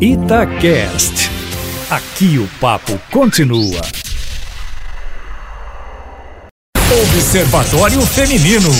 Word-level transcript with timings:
Itacast. 0.00 1.28
Aqui 1.90 2.38
o 2.38 2.48
papo 2.60 2.96
continua. 3.10 3.80
Observatório 7.02 8.00
Feminino. 8.06 8.70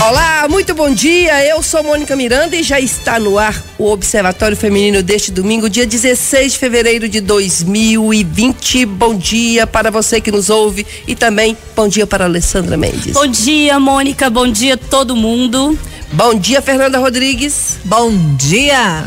Olá, 0.00 0.46
muito 0.48 0.74
bom 0.74 0.90
dia. 0.94 1.44
Eu 1.44 1.62
sou 1.62 1.84
Mônica 1.84 2.16
Miranda 2.16 2.56
e 2.56 2.62
já 2.62 2.80
está 2.80 3.20
no 3.20 3.38
ar 3.38 3.54
o 3.76 3.90
Observatório 3.90 4.56
Feminino 4.56 5.02
deste 5.02 5.30
domingo, 5.30 5.68
dia 5.68 5.86
16 5.86 6.54
de 6.54 6.58
fevereiro 6.58 7.06
de 7.06 7.20
2020. 7.20 8.86
Bom 8.86 9.14
dia 9.14 9.66
para 9.66 9.90
você 9.90 10.22
que 10.22 10.32
nos 10.32 10.48
ouve 10.48 10.86
e 11.06 11.14
também 11.14 11.54
bom 11.76 11.86
dia 11.86 12.06
para 12.06 12.24
Alessandra 12.24 12.78
Mendes. 12.78 13.12
Bom 13.12 13.26
dia, 13.26 13.78
Mônica. 13.78 14.30
Bom 14.30 14.50
dia 14.50 14.78
todo 14.78 15.14
mundo. 15.14 15.78
Bom 16.10 16.34
dia, 16.34 16.62
Fernanda 16.62 16.98
Rodrigues. 16.98 17.76
Bom 17.84 18.10
dia. 18.36 19.06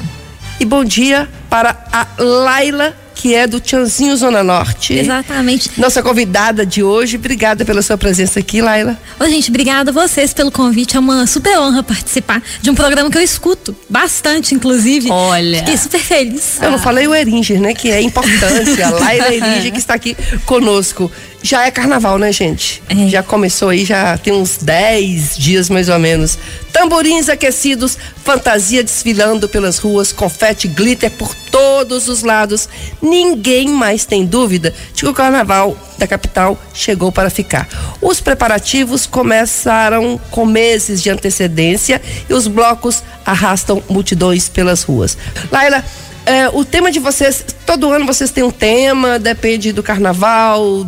E 0.60 0.66
bom 0.66 0.84
dia 0.84 1.28
para 1.50 1.76
a 1.92 2.08
Laila 2.18 2.96
que 3.24 3.34
é 3.34 3.48
do 3.48 3.60
Tchanzinho 3.62 4.18
Zona 4.18 4.44
Norte. 4.44 4.94
Exatamente. 4.94 5.72
Nossa 5.80 6.04
convidada 6.04 6.66
de 6.66 6.84
hoje. 6.84 7.16
Obrigada 7.16 7.64
pela 7.64 7.82
sua 7.82 7.98
presença 7.98 8.40
aqui, 8.40 8.62
Laila. 8.62 9.00
Ô, 9.18 9.24
gente, 9.26 9.50
obrigada 9.50 9.92
a 9.92 9.94
vocês 9.94 10.34
pelo 10.34 10.52
convite. 10.52 10.98
É 10.98 11.00
uma 11.00 11.26
super 11.26 11.58
honra 11.58 11.82
participar 11.82 12.44
de 12.62 12.70
um 12.70 12.76
programa 12.76 13.10
que 13.10 13.18
eu 13.18 13.22
escuto 13.22 13.74
bastante, 13.90 14.54
inclusive. 14.54 15.10
Olha. 15.10 15.60
Fiquei 15.60 15.78
super 15.78 16.02
feliz. 16.02 16.62
Eu 16.62 16.72
não 16.72 16.80
falei 16.80 17.08
o 17.08 17.16
Eringer, 17.16 17.62
né? 17.62 17.74
Que 17.74 17.92
é 17.92 18.02
importante. 18.02 18.82
A 18.84 18.90
Laila 18.90 19.34
Eringer 19.34 19.72
que 19.72 19.80
está 19.80 19.94
aqui 19.94 20.18
conosco. 20.46 21.10
Já 21.44 21.68
é 21.68 21.72
carnaval, 21.72 22.18
né, 22.18 22.32
gente? 22.32 22.82
É. 22.88 23.10
Já 23.10 23.22
começou 23.22 23.68
aí, 23.68 23.84
já 23.84 24.18
tem 24.18 24.32
uns 24.32 24.56
10 24.58 25.36
dias 25.38 25.70
mais 25.70 25.90
ou 25.90 26.00
menos. 26.00 26.40
Tamborins 26.72 27.28
aquecidos, 27.28 27.98
fantasia 28.24 28.82
desfilando 28.82 29.50
pelas 29.50 29.78
ruas, 29.78 30.14
confete, 30.14 30.70
glitter 30.70 31.12
por 31.12 31.36
todos 31.52 32.08
os 32.08 32.24
lados. 32.24 32.70
Ninguém 33.02 33.68
mais 33.68 34.06
tem 34.06 34.26
dúvida 34.26 34.74
de 34.94 35.02
que 35.02 35.08
o 35.10 35.14
carnaval 35.14 35.78
da 35.98 36.08
capital 36.08 36.58
chegou 36.74 37.12
para 37.12 37.30
ficar. 37.30 37.68
Os 38.02 38.22
preparativos 38.22 39.06
começaram 39.06 40.18
com 40.32 40.46
meses 40.46 41.04
de 41.04 41.10
antecedência 41.10 42.02
e 42.30 42.34
os 42.34 42.48
blocos 42.48 43.04
arrastam 43.26 43.84
multidões 43.90 44.48
pelas 44.48 44.84
ruas. 44.84 45.18
Laila, 45.52 45.84
é, 46.26 46.48
o 46.48 46.64
tema 46.64 46.90
de 46.90 47.00
vocês, 47.00 47.44
todo 47.66 47.92
ano 47.92 48.06
vocês 48.06 48.32
têm 48.32 48.44
um 48.46 48.52
tema, 48.52 49.20
depende 49.20 49.74
do 49.74 49.84
carnaval, 49.84 50.88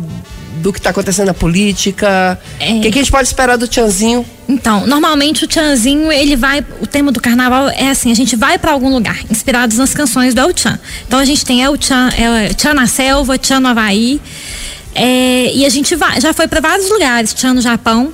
do 0.56 0.72
que 0.72 0.78
está 0.78 0.90
acontecendo 0.90 1.26
na 1.26 1.34
política. 1.34 2.38
O 2.60 2.62
É. 2.62 2.80
que, 2.80 2.90
que 2.90 2.98
a 2.98 3.02
gente 3.02 3.10
pode 3.10 3.28
esperar 3.28 3.56
do 3.56 3.66
Tchanzinho? 3.68 4.24
Então, 4.48 4.86
normalmente 4.86 5.44
o 5.44 5.46
Tchanzinho, 5.48 6.10
ele 6.12 6.36
vai. 6.36 6.64
O 6.80 6.86
tema 6.86 7.10
do 7.12 7.20
carnaval 7.20 7.68
é 7.70 7.88
assim: 7.88 8.10
a 8.10 8.14
gente 8.14 8.36
vai 8.36 8.58
para 8.58 8.72
algum 8.72 8.88
lugar, 8.92 9.18
inspirados 9.30 9.76
nas 9.78 9.92
canções 9.94 10.34
do 10.34 10.40
El 10.40 10.52
Chan. 10.56 10.78
Então 11.06 11.18
a 11.18 11.24
gente 11.24 11.44
tem 11.44 11.62
El 11.62 11.76
Chan, 11.80 12.10
El 12.16 12.54
Chan 12.56 12.74
na 12.74 12.86
selva, 12.86 13.36
Chan 13.38 13.60
no 13.60 13.68
Havaí. 13.68 14.20
é, 14.94 15.52
e 15.54 15.64
a 15.66 15.68
gente 15.68 15.94
vai, 15.94 16.20
já 16.20 16.32
foi 16.32 16.46
para 16.48 16.60
vários 16.60 16.88
lugares, 16.88 17.34
Chan 17.36 17.54
no 17.54 17.60
Japão. 17.60 18.12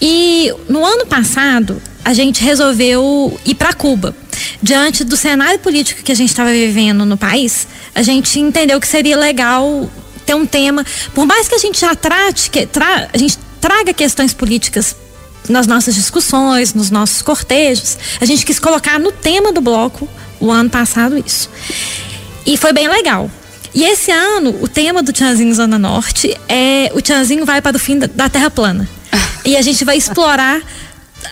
E 0.00 0.52
no 0.68 0.84
ano 0.84 1.06
passado, 1.06 1.80
a 2.04 2.12
gente 2.12 2.42
resolveu 2.42 3.38
ir 3.44 3.54
para 3.54 3.72
Cuba. 3.72 4.14
Diante 4.62 5.04
do 5.04 5.16
cenário 5.16 5.58
político 5.58 6.02
que 6.02 6.10
a 6.12 6.14
gente 6.14 6.30
estava 6.30 6.50
vivendo 6.50 7.04
no 7.04 7.16
país, 7.16 7.66
a 7.94 8.02
gente 8.02 8.38
entendeu 8.40 8.80
que 8.80 8.86
seria 8.86 9.16
legal 9.16 9.88
ter 10.28 10.34
um 10.34 10.44
tema, 10.44 10.84
por 11.14 11.24
mais 11.24 11.48
que 11.48 11.54
a 11.54 11.58
gente 11.58 11.80
já 11.80 11.94
trate, 11.94 12.50
que, 12.50 12.66
tra, 12.66 13.08
a 13.10 13.16
gente 13.16 13.38
traga 13.58 13.94
questões 13.94 14.34
políticas 14.34 14.94
nas 15.48 15.66
nossas 15.66 15.94
discussões, 15.94 16.74
nos 16.74 16.90
nossos 16.90 17.22
cortejos, 17.22 17.96
a 18.20 18.26
gente 18.26 18.44
quis 18.44 18.58
colocar 18.58 18.98
no 18.98 19.10
tema 19.10 19.50
do 19.52 19.62
bloco 19.62 20.06
o 20.38 20.50
ano 20.50 20.68
passado 20.68 21.16
isso. 21.16 21.48
E 22.44 22.58
foi 22.58 22.74
bem 22.74 22.88
legal. 22.88 23.30
E 23.74 23.84
esse 23.84 24.10
ano, 24.10 24.54
o 24.60 24.68
tema 24.68 25.02
do 25.02 25.14
Tchanzinho 25.14 25.54
Zona 25.54 25.78
Norte 25.78 26.36
é 26.46 26.90
o 26.94 27.00
Tchanzinho 27.00 27.46
vai 27.46 27.62
para 27.62 27.76
o 27.76 27.80
fim 27.80 27.98
da, 27.98 28.06
da 28.06 28.28
Terra 28.28 28.50
plana. 28.50 28.88
E 29.46 29.56
a 29.56 29.62
gente 29.62 29.82
vai 29.82 29.96
explorar 29.96 30.60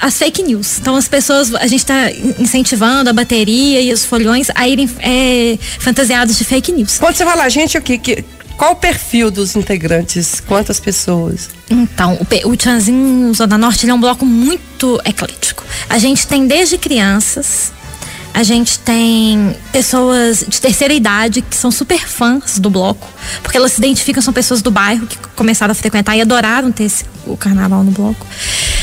as 0.00 0.18
fake 0.18 0.42
news. 0.42 0.78
Então 0.78 0.96
as 0.96 1.08
pessoas, 1.08 1.54
a 1.54 1.66
gente 1.66 1.80
está 1.80 2.10
incentivando 2.38 3.10
a 3.10 3.12
bateria 3.12 3.80
e 3.80 3.92
os 3.92 4.04
folhões 4.04 4.48
a 4.54 4.66
irem 4.66 4.88
é, 5.00 5.58
fantasiados 5.78 6.36
de 6.38 6.44
fake 6.44 6.72
news. 6.72 6.98
Pode 6.98 7.18
você 7.18 7.24
falar, 7.24 7.48
gente, 7.48 7.76
aqui, 7.76 7.98
que, 7.98 8.24
qual 8.56 8.72
o 8.72 8.76
perfil 8.76 9.30
dos 9.30 9.54
integrantes? 9.56 10.40
Quantas 10.40 10.80
pessoas? 10.80 11.48
Então, 11.70 12.14
o, 12.14 12.50
o 12.50 13.34
Zona 13.34 13.58
Norte 13.58 13.88
é 13.88 13.92
um 13.94 14.00
bloco 14.00 14.24
muito 14.24 15.00
eclético. 15.04 15.64
A 15.88 15.98
gente 15.98 16.26
tem 16.26 16.46
desde 16.46 16.78
crianças, 16.78 17.72
a 18.32 18.42
gente 18.42 18.78
tem 18.80 19.54
pessoas 19.72 20.44
de 20.46 20.60
terceira 20.60 20.92
idade 20.94 21.42
que 21.42 21.56
são 21.56 21.70
super 21.70 22.06
fãs 22.06 22.58
do 22.58 22.68
bloco, 22.70 23.06
porque 23.42 23.56
elas 23.56 23.72
se 23.72 23.78
identificam, 23.78 24.22
são 24.22 24.32
pessoas 24.32 24.60
do 24.62 24.70
bairro 24.70 25.06
que 25.06 25.16
começaram 25.34 25.72
a 25.72 25.74
frequentar 25.74 26.16
e 26.16 26.20
adoraram 26.20 26.70
ter 26.72 26.84
esse- 26.84 27.04
o 27.26 27.36
carnaval 27.36 27.82
no 27.82 27.90
bloco, 27.90 28.26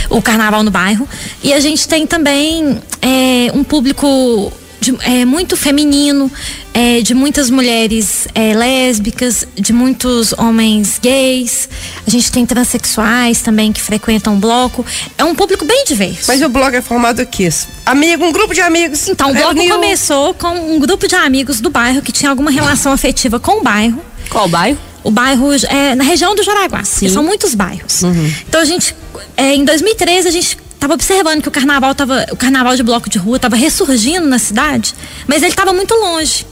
o 0.09 0.21
carnaval 0.21 0.63
no 0.63 0.71
bairro. 0.71 1.07
E 1.43 1.53
a 1.53 1.59
gente 1.59 1.87
tem 1.87 2.05
também 2.07 2.81
é, 3.01 3.51
um 3.53 3.63
público 3.63 4.51
de- 4.83 4.97
é, 5.01 5.23
muito 5.25 5.55
feminino, 5.55 6.29
é, 6.73 7.01
de 7.01 7.13
muitas 7.13 7.49
mulheres 7.49 8.27
é, 8.35 8.53
lésbicas, 8.53 9.47
de 9.55 9.71
muitos 9.71 10.33
homens 10.33 10.99
gays. 11.01 11.69
A 12.05 12.09
gente 12.09 12.31
tem 12.31 12.45
transexuais 12.45 13.41
também 13.41 13.71
que 13.71 13.81
frequentam 13.81 14.35
o 14.35 14.37
bloco. 14.37 14.85
É 15.17 15.23
um 15.23 15.33
público 15.33 15.63
bem 15.65 15.85
diverso. 15.85 16.25
Mas 16.27 16.41
o 16.41 16.49
blog 16.49 16.75
é 16.75 16.81
formado 16.81 17.19
aqui. 17.21 17.43
Amigo, 17.85 18.23
um 18.25 18.31
grupo 18.31 18.53
de 18.53 18.61
amigos. 18.61 19.07
Então, 19.07 19.31
o 19.31 19.33
bloco 19.33 19.53
reuniu- 19.55 19.75
começou 19.75 20.33
com 20.33 20.49
um 20.75 20.79
grupo 20.79 21.07
de 21.07 21.15
amigos 21.15 21.59
do 21.59 21.69
bairro 21.69 22.01
que 22.01 22.11
tinha 22.11 22.29
alguma 22.29 22.51
relação 22.51 22.91
afetiva 22.91 23.39
com 23.39 23.59
o 23.59 23.63
bairro. 23.63 24.01
Qual 24.29 24.47
bairro? 24.47 24.77
O 25.03 25.11
bairro 25.11 25.49
é 25.67 25.95
na 25.95 26.03
região 26.03 26.33
do 26.33 26.41
Jaraguá. 26.43 26.83
São 27.13 27.23
muitos 27.23 27.53
bairros. 27.53 28.01
Então 28.47 28.61
a 28.61 28.65
gente, 28.65 28.95
é, 29.35 29.53
em 29.53 29.65
2013 29.65 30.27
a 30.29 30.31
gente 30.31 30.57
estava 30.83 30.95
observando 30.95 31.41
que 31.41 31.47
o 31.47 31.51
carnaval 31.51 31.95
tava, 31.95 32.25
o 32.31 32.35
carnaval 32.35 32.75
de 32.75 32.83
bloco 32.83 33.09
de 33.09 33.17
rua 33.17 33.37
estava 33.37 33.55
ressurgindo 33.55 34.27
na 34.27 34.37
cidade, 34.37 34.93
mas 35.25 35.41
ele 35.41 35.51
estava 35.51 35.71
muito 35.71 35.93
longe. 35.93 36.45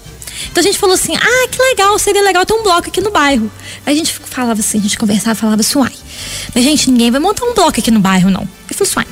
Então 0.49 0.61
a 0.61 0.63
gente 0.63 0.79
falou 0.79 0.95
assim: 0.95 1.13
"Ah, 1.17 1.47
que 1.49 1.61
legal, 1.61 1.99
seria 1.99 2.23
legal 2.23 2.45
ter 2.45 2.53
um 2.53 2.63
bloco 2.63 2.87
aqui 2.87 3.01
no 3.01 3.11
bairro". 3.11 3.51
Aí 3.85 3.93
a 3.93 3.97
gente 3.97 4.13
falava 4.13 4.61
assim, 4.61 4.79
a 4.79 4.81
gente 4.81 4.97
conversava, 4.97 5.35
falava 5.35 5.59
assim: 5.59 5.77
"Uai, 5.77 5.91
mas 6.55 6.63
gente, 6.63 6.89
ninguém 6.89 7.11
vai 7.11 7.19
montar 7.19 7.43
um 7.45 7.53
bloco 7.53 7.77
aqui 7.77 7.91
no 7.91 7.99
bairro 7.99 8.29
não". 8.29 8.47
Eu 8.69 8.75
falei 8.75 8.93
"Uai, 8.95 9.07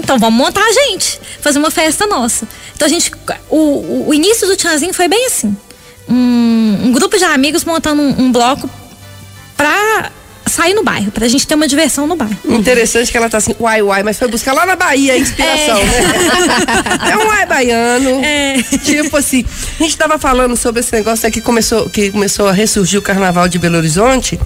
então 0.00 0.18
vamos 0.18 0.36
montar 0.36 0.64
a 0.64 0.72
gente, 0.72 1.20
fazer 1.40 1.60
uma 1.60 1.70
festa 1.70 2.04
nossa". 2.08 2.48
Então 2.74 2.86
a 2.86 2.88
gente 2.88 3.12
o, 3.48 4.08
o, 4.08 4.14
início 4.14 4.44
do 4.48 4.56
Tchanzinho 4.56 4.92
foi 4.92 5.06
bem 5.06 5.24
assim. 5.26 5.56
Um, 6.08 6.86
um 6.86 6.92
grupo 6.92 7.16
de 7.16 7.24
amigos 7.24 7.64
montando 7.64 8.02
um, 8.02 8.24
um 8.24 8.32
bloco 8.32 8.68
pra 9.56 10.10
sair 10.54 10.74
no 10.74 10.82
bairro, 10.82 11.10
pra 11.10 11.28
gente 11.28 11.46
ter 11.46 11.54
uma 11.54 11.68
diversão 11.68 12.06
no 12.06 12.16
bairro. 12.16 12.36
Interessante 12.48 13.10
que 13.10 13.16
ela 13.16 13.28
tá 13.28 13.38
assim, 13.38 13.54
uai, 13.60 13.82
uai, 13.82 14.02
mas 14.02 14.18
foi 14.18 14.28
buscar 14.28 14.52
lá 14.52 14.64
na 14.64 14.76
Bahia 14.76 15.12
a 15.12 15.18
inspiração, 15.18 15.76
né? 15.76 17.04
É 17.10 17.16
um 17.16 17.28
uai 17.28 17.46
baiano. 17.46 18.24
É. 18.24 18.62
Tipo 18.82 19.16
assim, 19.16 19.44
a 19.78 19.82
gente 19.82 19.96
tava 19.96 20.18
falando 20.18 20.56
sobre 20.56 20.80
esse 20.80 20.92
negócio 20.92 21.26
aqui 21.26 21.34
que 21.34 21.40
começou, 21.40 21.90
que 21.90 22.10
começou 22.10 22.48
a 22.48 22.52
ressurgir 22.52 22.98
o 22.98 23.02
carnaval 23.02 23.48
de 23.48 23.58
Belo 23.58 23.76
Horizonte. 23.76 24.38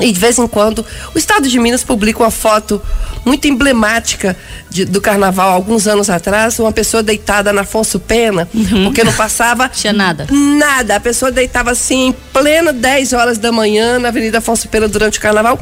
E 0.00 0.10
de 0.10 0.18
vez 0.18 0.38
em 0.38 0.46
quando 0.46 0.84
o 1.14 1.18
estado 1.18 1.46
de 1.48 1.58
Minas 1.58 1.84
publica 1.84 2.20
uma 2.22 2.30
foto 2.30 2.80
muito 3.26 3.46
emblemática 3.46 4.34
de- 4.70 4.86
do 4.86 5.00
carnaval, 5.02 5.50
alguns 5.52 5.86
anos 5.86 6.08
atrás, 6.08 6.58
uma 6.58 6.72
pessoa 6.72 7.02
deitada 7.02 7.52
na 7.52 7.60
Afonso 7.60 8.00
Pena, 8.00 8.48
porque 8.84 9.04
não 9.04 9.12
passava 9.12 9.68
Tinha 9.72 9.92
nada. 9.92 10.26
Nada. 10.30 10.96
A 10.96 11.00
pessoa 11.00 11.30
deitava 11.30 11.70
assim 11.72 12.08
em 12.08 12.12
plena 12.32 12.72
10 12.72 13.12
horas 13.12 13.36
da 13.38 13.52
manhã 13.52 13.98
na 13.98 14.08
Avenida 14.08 14.38
Afonso 14.38 14.66
Pena 14.68 14.88
durante 14.88 15.18
o 15.18 15.20
carnaval. 15.20 15.60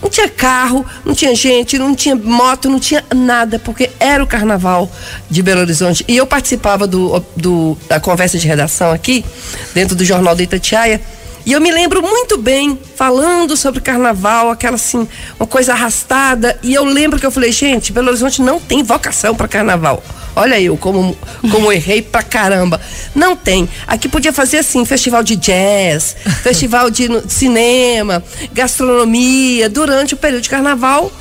Não 0.00 0.08
tinha 0.08 0.28
carro, 0.28 0.86
não 1.04 1.12
tinha 1.12 1.34
gente, 1.34 1.76
não 1.76 1.94
tinha 1.94 2.14
moto, 2.14 2.70
não 2.70 2.78
tinha 2.78 3.04
nada, 3.14 3.58
porque 3.58 3.90
era 3.98 4.22
o 4.22 4.26
carnaval 4.26 4.90
de 5.28 5.42
Belo 5.42 5.60
Horizonte. 5.62 6.04
E 6.06 6.16
eu 6.16 6.26
participava 6.26 6.86
do, 6.86 7.22
do- 7.36 7.76
da 7.88 7.98
conversa 7.98 8.38
de 8.38 8.46
redação 8.46 8.92
aqui, 8.92 9.24
dentro 9.74 9.96
do 9.96 10.04
Jornal 10.04 10.36
da 10.36 10.42
Itatiaia. 10.44 11.00
E 11.44 11.52
eu 11.52 11.60
me 11.60 11.72
lembro 11.72 12.00
muito 12.02 12.38
bem 12.38 12.78
falando 12.94 13.56
sobre 13.56 13.80
carnaval, 13.80 14.50
aquela 14.50 14.76
assim, 14.76 15.08
uma 15.38 15.46
coisa 15.46 15.72
arrastada. 15.72 16.58
E 16.62 16.72
eu 16.72 16.84
lembro 16.84 17.18
que 17.18 17.26
eu 17.26 17.30
falei, 17.32 17.50
gente, 17.50 17.92
Belo 17.92 18.08
Horizonte 18.08 18.40
não 18.40 18.60
tem 18.60 18.82
vocação 18.82 19.34
para 19.34 19.48
carnaval. 19.48 20.02
Olha 20.34 20.58
eu 20.60 20.76
como, 20.76 21.16
como 21.50 21.70
errei 21.72 22.00
pra 22.00 22.22
caramba. 22.22 22.80
Não 23.14 23.36
tem. 23.36 23.68
Aqui 23.86 24.08
podia 24.08 24.32
fazer 24.32 24.58
assim, 24.58 24.84
festival 24.84 25.22
de 25.22 25.36
jazz, 25.36 26.16
festival 26.42 26.90
de 26.90 27.08
cinema, 27.28 28.22
gastronomia, 28.52 29.68
durante 29.68 30.14
o 30.14 30.16
período 30.16 30.42
de 30.42 30.48
carnaval, 30.48 31.12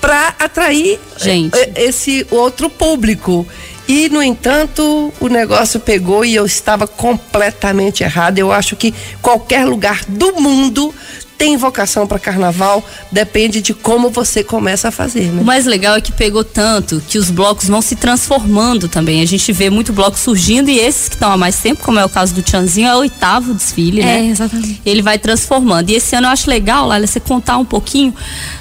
para 0.00 0.34
atrair 0.40 0.98
Gente. 1.16 1.56
eh, 1.56 1.72
esse 1.76 2.26
outro 2.30 2.68
público. 2.68 3.46
E, 3.94 4.08
no 4.08 4.22
entanto, 4.22 5.12
o 5.20 5.28
negócio 5.28 5.78
pegou 5.78 6.24
e 6.24 6.34
eu 6.34 6.46
estava 6.46 6.86
completamente 6.86 8.02
errada. 8.02 8.40
Eu 8.40 8.50
acho 8.50 8.74
que 8.74 8.94
qualquer 9.20 9.66
lugar 9.66 10.02
do 10.08 10.40
mundo 10.40 10.94
tem 11.42 11.56
vocação 11.56 12.06
para 12.06 12.20
carnaval, 12.20 12.84
depende 13.10 13.60
de 13.60 13.74
como 13.74 14.10
você 14.10 14.44
começa 14.44 14.86
a 14.86 14.90
fazer, 14.92 15.24
né? 15.32 15.42
O 15.42 15.44
mais 15.44 15.66
legal 15.66 15.96
é 15.96 16.00
que 16.00 16.12
pegou 16.12 16.44
tanto 16.44 17.02
que 17.08 17.18
os 17.18 17.32
blocos 17.32 17.66
vão 17.66 17.82
se 17.82 17.96
transformando 17.96 18.86
também. 18.86 19.20
A 19.20 19.26
gente 19.26 19.52
vê 19.52 19.68
muito 19.68 19.92
bloco 19.92 20.16
surgindo 20.16 20.70
e 20.70 20.78
esses 20.78 21.08
que 21.08 21.16
estão 21.16 21.32
há 21.32 21.36
mais 21.36 21.56
tempo, 21.58 21.82
como 21.82 21.98
é 21.98 22.04
o 22.04 22.08
caso 22.08 22.32
do 22.32 22.42
Tchanzinho, 22.42 22.86
é 22.86 22.94
o 22.94 22.98
oitavo 22.98 23.54
desfile, 23.54 24.02
É, 24.02 24.04
né? 24.04 24.26
exatamente. 24.26 24.80
Ele 24.86 25.02
vai 25.02 25.18
transformando. 25.18 25.90
E 25.90 25.96
esse 25.96 26.14
ano 26.14 26.28
eu 26.28 26.30
acho 26.30 26.48
legal, 26.48 26.86
Laila, 26.86 27.08
você 27.08 27.18
contar 27.18 27.58
um 27.58 27.64
pouquinho 27.64 28.14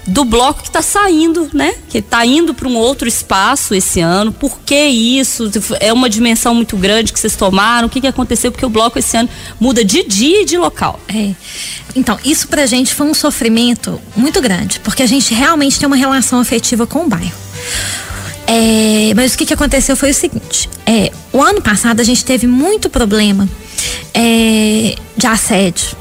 do 0.08 0.26
bloco 0.26 0.64
que 0.64 0.70
está 0.70 0.82
saindo, 0.82 1.52
né? 1.54 1.76
Que 1.88 2.00
está 2.00 2.26
indo 2.26 2.52
para 2.52 2.68
um 2.68 2.76
outro 2.76 3.08
espaço 3.08 3.76
esse 3.76 4.00
ano. 4.00 4.32
Por 4.32 4.58
que 4.66 4.88
isso? 4.88 5.52
É 5.80 5.94
uma 5.94 6.10
dimensão 6.10 6.56
muito 6.56 6.76
grande 6.76 7.14
que 7.14 7.20
vocês 7.20 7.36
tomaram? 7.36 7.86
O 7.86 7.92
que, 7.92 8.02
que 8.02 8.08
aconteceu? 8.08 8.52
Porque 8.52 8.66
o 8.66 8.70
bloco 8.70 8.98
esse 8.98 9.16
ano 9.16 9.30
muda 9.60 9.86
de 9.86 10.02
dia 10.02 10.42
e 10.42 10.46
de 10.46 10.58
local. 10.58 11.00
É. 11.08 11.36
Então, 11.96 12.18
isso 12.24 12.48
pra 12.48 12.66
gente 12.66 12.94
foi 12.94 13.08
um 13.08 13.14
sofrimento 13.14 14.00
muito 14.16 14.42
grande, 14.42 14.80
porque 14.80 15.04
a 15.04 15.06
gente 15.06 15.34
realmente 15.34 15.80
tem 15.80 15.88
uma 15.88 15.96
relação 15.96 16.40
afetiva 16.40 16.88
com 16.88 17.06
o 17.06 17.08
bairro. 17.08 17.32
É, 18.48 19.14
mas 19.16 19.34
o 19.34 19.38
que, 19.38 19.46
que 19.46 19.54
aconteceu 19.54 19.96
foi 19.96 20.12
o 20.12 20.14
seguinte: 20.14 20.70
é, 20.86 21.12
o 21.32 21.42
ano 21.42 21.62
passado 21.62 22.00
a 22.00 22.04
gente 22.04 22.24
teve 22.26 22.48
muito 22.48 22.90
problema 22.90 23.48
é, 24.14 24.96
de 25.16 25.28
assédio 25.28 25.96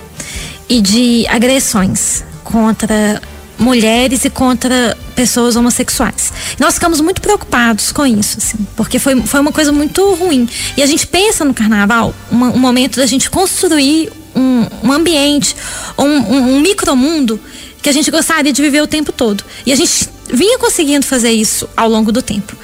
e 0.69 0.81
de 0.81 1.27
agressões 1.29 2.25
contra 2.43 3.21
mulheres 3.59 4.25
e 4.25 4.31
contra 4.31 4.97
pessoas 5.15 5.55
homossexuais. 5.55 6.33
Nós 6.59 6.75
ficamos 6.75 7.01
muito 7.01 7.21
preocupados 7.21 7.93
com 7.93 8.07
isso, 8.07 8.39
assim, 8.39 8.67
porque 8.75 8.99
foi, 8.99 9.21
foi 9.23 9.41
uma 9.41 9.53
coisa 9.53 9.71
muito 9.71 10.15
ruim. 10.15 10.49
E 10.77 10.83
a 10.83 10.87
gente 10.87 11.07
pensa 11.07 11.45
no 11.45 11.53
carnaval 11.53 12.15
uma, 12.31 12.49
um 12.49 12.59
momento 12.59 12.97
da 12.97 13.07
gente 13.07 13.29
construir 13.29 14.11
um, 14.35 14.67
um 14.89 14.93
ambiente, 14.93 15.55
um, 15.99 16.05
um, 16.05 16.57
um 16.57 16.61
micromundo 16.61 17.41
que 17.83 17.89
a 17.89 17.93
gente 17.93 18.11
gostaria 18.11 18.53
de 18.53 18.61
viver 18.61 18.83
o 18.83 18.87
tempo 18.87 19.13
todo. 19.13 19.45
E 19.65 19.73
a 19.73 19.77
gente 19.77 20.09
vinha 20.33 20.59
conseguindo 20.59 21.07
fazer 21.07 21.31
isso 21.31 21.69
ao 21.77 21.89
longo 21.89 22.13
do 22.13 22.23
tempo. 22.23 22.57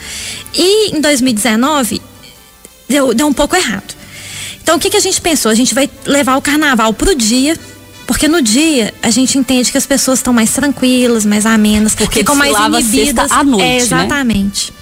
E 0.54 0.96
em 0.96 1.00
2019 1.00 2.00
deu, 2.88 3.14
deu 3.14 3.26
um 3.26 3.32
pouco 3.32 3.56
errado. 3.56 3.94
Então 4.62 4.76
o 4.76 4.80
que, 4.80 4.90
que 4.90 4.96
a 4.96 5.00
gente 5.00 5.20
pensou? 5.20 5.50
A 5.50 5.54
gente 5.54 5.74
vai 5.74 5.88
levar 6.04 6.36
o 6.36 6.42
carnaval 6.42 6.92
pro 6.92 7.14
dia. 7.14 7.56
Porque 8.06 8.28
no 8.28 8.40
dia 8.40 8.94
a 9.02 9.10
gente 9.10 9.36
entende 9.36 9.72
que 9.72 9.76
as 9.76 9.84
pessoas 9.84 10.20
estão 10.20 10.32
mais 10.32 10.52
tranquilas, 10.52 11.24
mais 11.24 11.44
amenas, 11.44 11.92
Porque 11.92 12.20
ficam 12.20 12.36
mais 12.36 12.56
inibidas. 12.56 13.32
à 13.32 13.42
noite, 13.42 13.64
é, 13.64 13.68
né? 13.68 13.76
exatamente. 13.78 14.72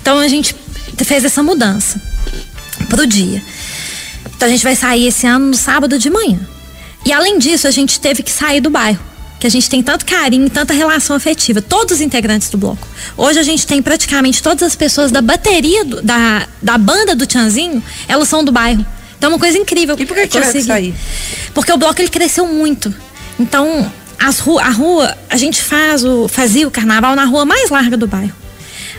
Então 0.00 0.18
a 0.18 0.26
gente 0.26 0.56
fez 1.04 1.24
essa 1.24 1.42
mudança 1.42 2.00
pro 2.88 3.06
dia. 3.06 3.42
Então 4.36 4.46
a 4.48 4.50
gente 4.50 4.62
vai 4.62 4.76
sair 4.76 5.06
esse 5.06 5.26
ano 5.26 5.46
no 5.48 5.54
sábado 5.56 5.98
de 5.98 6.10
manhã. 6.10 6.38
E 7.04 7.12
além 7.12 7.38
disso, 7.38 7.66
a 7.66 7.70
gente 7.70 7.98
teve 8.00 8.22
que 8.22 8.30
sair 8.30 8.60
do 8.60 8.68
bairro. 8.70 8.98
Que 9.38 9.46
a 9.46 9.50
gente 9.50 9.68
tem 9.68 9.82
tanto 9.82 10.04
carinho, 10.06 10.48
tanta 10.48 10.72
relação 10.72 11.14
afetiva, 11.14 11.60
todos 11.60 11.96
os 11.96 12.00
integrantes 12.00 12.48
do 12.48 12.56
bloco. 12.58 12.86
Hoje 13.16 13.38
a 13.38 13.42
gente 13.42 13.66
tem 13.66 13.82
praticamente 13.82 14.42
todas 14.42 14.62
as 14.62 14.74
pessoas 14.74 15.10
da 15.12 15.20
bateria 15.20 15.84
do- 15.84 16.00
da, 16.02 16.46
da 16.62 16.78
banda 16.78 17.14
do 17.14 17.26
Tchanzinho, 17.26 17.82
elas 18.08 18.28
são 18.28 18.42
do 18.42 18.50
bairro. 18.50 18.84
Então 19.18 19.30
é 19.30 19.32
uma 19.34 19.38
coisa 19.38 19.56
incrível. 19.58 19.94
E 19.98 20.06
por 20.06 20.14
que 20.16 20.26
tiveram 20.26 20.52
que 20.52 20.58
sair? 20.66 20.94
Porque 21.54 21.72
o 21.72 21.76
bloco 21.76 22.00
ele 22.00 22.08
cresceu 22.08 22.46
muito. 22.46 22.94
Então, 23.38 23.90
as 24.18 24.38
ru 24.38 24.58
a 24.58 24.70
rua, 24.70 25.14
a 25.28 25.36
gente 25.36 25.62
faz 25.62 26.02
o, 26.02 26.28
fazia 26.28 26.66
o 26.66 26.70
carnaval 26.70 27.14
na 27.14 27.24
rua 27.24 27.44
mais 27.44 27.68
larga 27.70 27.96
do 27.96 28.06
bairro. 28.06 28.32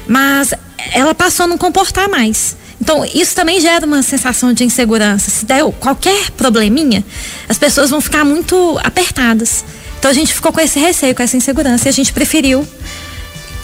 Mas 0.08 0.54
ela 0.94 1.14
passou 1.16 1.44
a 1.46 1.48
não 1.48 1.58
comportar 1.58 2.08
mais. 2.10 2.56
Então, 2.80 3.04
isso 3.06 3.36
também 3.36 3.60
gera 3.60 3.86
uma 3.86 4.04
sensação 4.04 4.54
de 4.54 4.64
insegurança. 4.64 5.32
Se 5.32 5.46
der 5.46 5.64
qualquer 5.80 6.32
probleminha, 6.32 7.04
as 7.50 7.58
pessoas 7.58 7.90
vão 7.90 8.00
ficar 8.00 8.24
muito 8.24 8.80
apertadas. 8.84 9.66
Então, 9.98 10.12
a 10.12 10.14
gente 10.14 10.34
ficou 10.34 10.52
com 10.52 10.62
esse 10.62 10.80
receio, 10.80 11.16
com 11.16 11.24
essa 11.24 11.36
insegurança. 11.36 11.88
E 11.88 11.90
a 11.90 11.94
gente 11.94 12.14
preferiu 12.14 12.66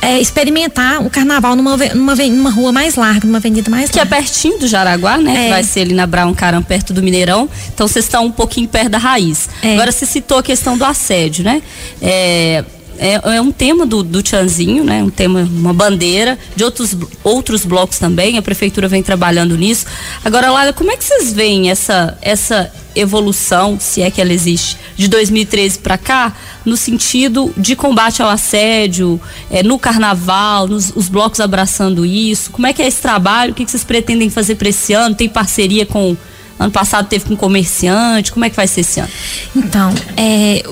é, 0.02 0.20
experimentar 0.20 1.06
o 1.06 1.10
carnaval 1.10 1.56
numa, 1.56 1.78
numa, 1.78 2.16
numa 2.16 2.50
rua 2.50 2.72
mais 2.74 2.96
larga, 2.96 3.26
numa 3.26 3.38
avenida 3.38 3.70
mais 3.72 3.90
Que 3.90 4.00
é 4.00 4.02
larga. 4.02 4.18
pertinho 4.18 4.60
do 4.60 4.68
Jaraguá, 4.68 5.18
né? 5.18 5.32
É. 5.32 5.44
Que 5.44 5.50
vai 5.52 5.64
ser 5.64 5.80
ali 5.82 5.94
na 5.94 6.06
Brown 6.06 6.34
Caram, 6.34 6.62
perto 6.62 6.92
do 6.92 7.02
Mineirão. 7.02 7.48
Então 7.74 7.88
vocês 7.88 8.04
estão 8.06 8.26
um 8.26 8.32
pouquinho 8.32 8.68
perto 8.68 8.90
da 8.90 8.98
raiz. 8.98 9.50
É. 9.62 9.74
Agora 9.76 9.92
você 9.94 10.06
citou 10.06 10.40
a 10.40 10.44
questão 10.44 10.78
do 10.78 10.84
assédio, 10.84 11.46
né? 11.46 11.62
É, 12.02 12.66
é, 12.98 13.36
é 13.36 13.42
um 13.42 13.52
tema 13.52 13.86
do, 13.86 14.04
do 14.04 14.22
Tchanzinho, 14.22 14.84
né? 14.84 15.04
Um 15.04 15.10
tema, 15.10 15.42
uma 15.42 15.74
bandeira, 15.74 16.38
de 16.56 16.64
outros, 16.64 16.96
outros 17.24 17.66
blocos 17.66 18.00
também. 18.00 18.38
A 18.38 18.42
prefeitura 18.42 18.88
vem 18.88 19.04
trabalhando 19.04 19.58
nisso. 19.58 19.86
Agora, 20.24 20.52
Laila, 20.52 20.74
como 20.74 20.92
é 20.92 20.98
que 20.98 21.04
vocês 21.04 21.34
veem 21.34 21.70
essa, 21.70 22.18
essa 22.22 22.72
evolução, 22.96 23.78
se 23.80 24.02
é 24.02 24.12
que 24.12 24.22
ela 24.22 24.32
existe, 24.32 24.78
de 24.96 25.08
2013 25.08 25.80
para 25.80 25.98
cá, 25.98 26.34
no 26.64 26.78
sentido 26.78 27.54
de 27.58 27.76
combate 27.76 28.22
ao 28.22 28.30
assédio, 28.30 29.20
é, 29.50 29.64
no 29.64 29.80
carnaval, 29.80 30.68
nos, 30.68 30.92
os 30.96 31.10
blocos 31.10 31.40
abraçando 31.40 32.06
isso? 32.06 32.52
Como 32.52 32.68
é 32.68 32.74
que 32.74 32.82
é 32.82 32.88
esse 32.88 33.02
trabalho? 33.02 33.52
O 33.52 33.56
que, 33.56 33.66
que 33.66 33.72
vocês 33.72 33.84
pretendem 33.84 34.30
fazer 34.30 34.56
para 34.56 34.70
esse 34.70 34.94
ano? 34.94 35.16
Tem 35.16 35.28
parceria 35.28 35.86
com. 35.86 36.16
Ano 36.60 36.72
passado 36.72 37.08
teve 37.08 37.26
com 37.26 37.36
comerciante, 37.36 38.32
como 38.32 38.46
é 38.46 38.50
que 38.50 38.56
vai 38.56 38.68
ser 38.68 38.82
esse 38.82 39.00
ano? 39.00 39.10
Então, 39.56 39.92
é, 40.16 40.64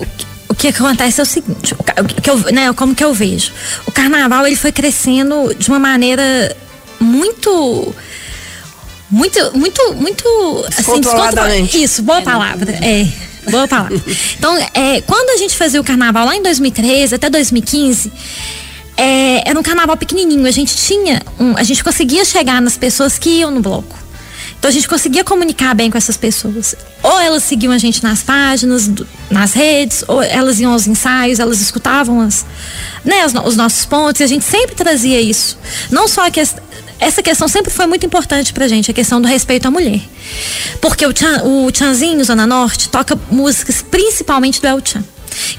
o, 0.51 0.55
que- 0.55 0.67
acontece 0.69 1.19
é 1.19 1.23
o 1.23 1.25
seguinte, 1.25 1.73
o, 1.73 2.21
que 2.21 2.29
eu, 2.29 2.37
né, 2.51 2.71
como 2.73 2.93
que 2.95 3.03
eu 3.03 3.13
vejo? 3.13 3.51
O 3.85 3.91
carnaval 3.91 4.45
ele 4.45 4.55
foi 4.55 4.71
crescendo 4.71 5.53
de 5.57 5.67
uma 5.69 5.79
maneira 5.79 6.55
muito 6.99 7.95
muito 9.09 9.39
muito 9.57 9.93
muito 9.95 10.65
assim, 10.67 10.83
Isso, 11.83 12.01
boa 12.03 12.21
palavra. 12.21 12.71
É. 12.71 13.07
Boa 13.49 13.67
palavra. 13.67 14.01
Então, 14.37 14.55
é, 14.73 15.01
quando 15.01 15.29
a 15.31 15.37
gente 15.37 15.55
fazia 15.55 15.81
o 15.81 15.83
carnaval 15.83 16.25
lá 16.25 16.35
em 16.35 16.41
2013 16.43 17.15
até 17.15 17.29
2015, 17.29 18.11
é, 18.95 19.49
era 19.49 19.59
um 19.59 19.63
carnaval 19.63 19.97
pequenininho. 19.97 20.45
A 20.45 20.51
gente 20.51 20.75
tinha, 20.75 21.21
um- 21.39 21.57
a 21.57 21.63
gente 21.63 21.83
conseguia 21.83 22.23
chegar 22.23 22.61
nas 22.61 22.77
pessoas 22.77 23.17
que 23.17 23.29
iam 23.39 23.51
no 23.51 23.59
bloco. 23.59 23.97
Então 24.61 24.69
a 24.69 24.71
gente 24.71 24.87
conseguia 24.87 25.23
comunicar 25.23 25.73
bem 25.73 25.89
com 25.89 25.97
essas 25.97 26.15
pessoas. 26.15 26.75
Ou 27.01 27.19
elas 27.19 27.41
seguiam 27.41 27.73
a 27.73 27.79
gente 27.79 28.03
nas 28.03 28.21
páginas, 28.21 28.87
nas 29.27 29.53
redes, 29.53 30.03
ou 30.07 30.21
elas 30.21 30.59
iam 30.59 30.71
aos 30.71 30.85
ensaios, 30.85 31.39
elas 31.39 31.59
escutavam 31.59 32.21
as, 32.21 32.45
né, 33.03 33.25
os, 33.25 33.33
os 33.33 33.55
nossos 33.55 33.87
pontos, 33.87 34.21
e 34.21 34.23
a 34.23 34.27
gente 34.27 34.45
sempre 34.45 34.75
trazia 34.75 35.19
isso. 35.19 35.57
Não 35.89 36.07
só 36.07 36.27
a 36.27 36.29
ques- 36.29 36.55
essa 36.99 37.23
questão 37.23 37.47
sempre 37.47 37.71
foi 37.71 37.87
muito 37.87 38.05
importante 38.05 38.53
pra 38.53 38.67
gente, 38.67 38.91
a 38.91 38.93
questão 38.93 39.19
do 39.19 39.27
respeito 39.27 39.67
à 39.67 39.71
mulher. 39.71 39.99
Porque 40.79 41.07
o, 41.07 41.11
Tchan, 41.11 41.41
o 41.43 41.71
Tchanzinho, 41.71 42.23
Zona 42.23 42.45
Norte, 42.45 42.87
toca 42.87 43.19
músicas 43.31 43.81
principalmente 43.81 44.61
do 44.61 44.67
El 44.67 44.79
Chan. 44.85 45.03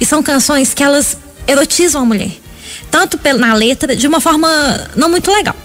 E 0.01 0.07
são 0.07 0.23
canções 0.23 0.73
que 0.75 0.83
elas 0.85 1.17
erotizam 1.49 2.03
a 2.03 2.05
mulher. 2.05 2.31
Tanto 2.89 3.19
na 3.37 3.53
letra, 3.53 3.97
de 3.97 4.07
uma 4.07 4.21
forma 4.21 4.49
não 4.95 5.09
muito 5.09 5.29
legal. 5.29 5.57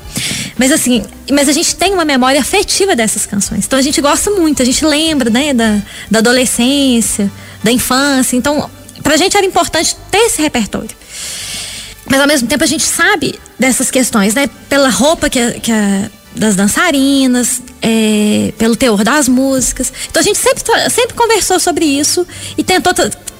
Mas 0.57 0.71
assim, 0.71 1.03
mas 1.31 1.47
a 1.47 1.51
gente 1.51 1.75
tem 1.75 1.93
uma 1.93 2.05
memória 2.05 2.39
afetiva 2.41 2.95
dessas 2.95 3.25
canções. 3.25 3.65
Então 3.65 3.77
a 3.77 3.81
gente 3.81 4.01
gosta 4.01 4.31
muito, 4.31 4.61
a 4.61 4.65
gente 4.65 4.83
lembra, 4.85 5.29
né, 5.29 5.53
da, 5.53 5.81
da 6.09 6.19
adolescência, 6.19 7.31
da 7.63 7.71
infância. 7.71 8.35
Então, 8.35 8.69
pra 9.03 9.17
gente 9.17 9.37
era 9.37 9.45
importante 9.45 9.95
ter 10.09 10.17
esse 10.19 10.41
repertório. 10.41 10.89
Mas 12.09 12.19
ao 12.21 12.27
mesmo 12.27 12.47
tempo 12.47 12.63
a 12.63 12.67
gente 12.67 12.83
sabe 12.83 13.37
dessas 13.59 13.91
questões, 13.91 14.33
né? 14.33 14.49
Pela 14.69 14.89
roupa 14.89 15.29
que, 15.29 15.39
a- 15.39 15.51
que 15.59 15.71
a- 15.71 16.09
das 16.35 16.55
dançarinas, 16.55 17.61
é, 17.81 18.53
pelo 18.57 18.75
teor 18.75 19.03
das 19.03 19.27
músicas. 19.27 19.91
Então 20.09 20.19
a 20.21 20.23
gente 20.23 20.37
sempre, 20.37 20.63
sempre 20.89 21.15
conversou 21.15 21.59
sobre 21.59 21.83
isso 21.85 22.25
e 22.57 22.63
tentou 22.63 22.93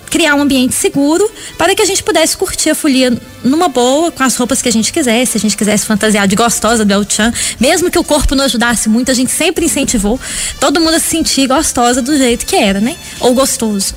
criar 0.09 0.35
um 0.35 0.41
ambiente 0.41 0.73
seguro 0.73 1.29
para 1.57 1.75
que 1.75 1.81
a 1.81 1.85
gente 1.85 2.03
pudesse 2.03 2.35
curtir 2.35 2.69
a 2.69 2.75
folia 2.75 3.17
numa 3.43 3.67
boa, 3.67 4.11
com 4.11 4.23
as 4.23 4.35
roupas 4.35 4.61
que 4.61 4.69
a 4.69 4.71
gente 4.71 4.91
quisesse, 4.91 5.33
se 5.33 5.37
a 5.37 5.41
gente 5.41 5.55
quisesse 5.55 5.85
fantasiar 5.85 6.27
de 6.27 6.35
gostosa 6.35 6.83
do 6.83 6.91
El 6.93 7.05
Chan, 7.07 7.33
mesmo 7.59 7.89
que 7.89 7.99
o 7.99 8.03
corpo 8.03 8.35
não 8.35 8.45
ajudasse 8.45 8.89
muito, 8.89 9.11
a 9.11 9.13
gente 9.13 9.31
sempre 9.31 9.65
incentivou 9.65 10.19
todo 10.59 10.79
mundo 10.79 10.95
a 10.95 10.99
se 10.99 11.07
sentir 11.07 11.47
gostosa 11.47 12.01
do 12.01 12.17
jeito 12.17 12.45
que 12.45 12.55
era, 12.55 12.79
né? 12.79 12.95
Ou 13.19 13.33
gostoso. 13.33 13.93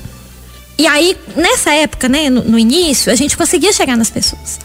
E 0.77 0.87
aí, 0.87 1.15
nessa 1.35 1.71
época, 1.71 2.09
né, 2.09 2.29
no, 2.29 2.43
no 2.43 2.57
início, 2.57 3.11
a 3.11 3.15
gente 3.15 3.37
conseguia 3.37 3.71
chegar 3.71 3.95
nas 3.95 4.09
pessoas. 4.09 4.59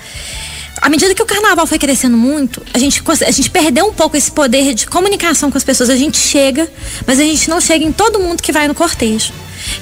À 0.80 0.88
medida 0.88 1.14
que 1.14 1.22
o 1.22 1.26
carnaval 1.26 1.66
foi 1.66 1.78
crescendo 1.78 2.16
muito, 2.16 2.62
a 2.72 2.78
gente, 2.78 3.02
a 3.26 3.30
gente 3.30 3.50
perdeu 3.50 3.86
um 3.86 3.92
pouco 3.92 4.16
esse 4.16 4.30
poder 4.30 4.74
de 4.74 4.86
comunicação 4.86 5.50
com 5.50 5.58
as 5.58 5.64
pessoas. 5.64 5.90
A 5.90 5.96
gente 5.96 6.18
chega, 6.18 6.70
mas 7.06 7.18
a 7.18 7.22
gente 7.22 7.48
não 7.48 7.60
chega 7.60 7.84
em 7.84 7.92
todo 7.92 8.20
mundo 8.20 8.42
que 8.42 8.52
vai 8.52 8.68
no 8.68 8.74
cortejo. 8.74 9.32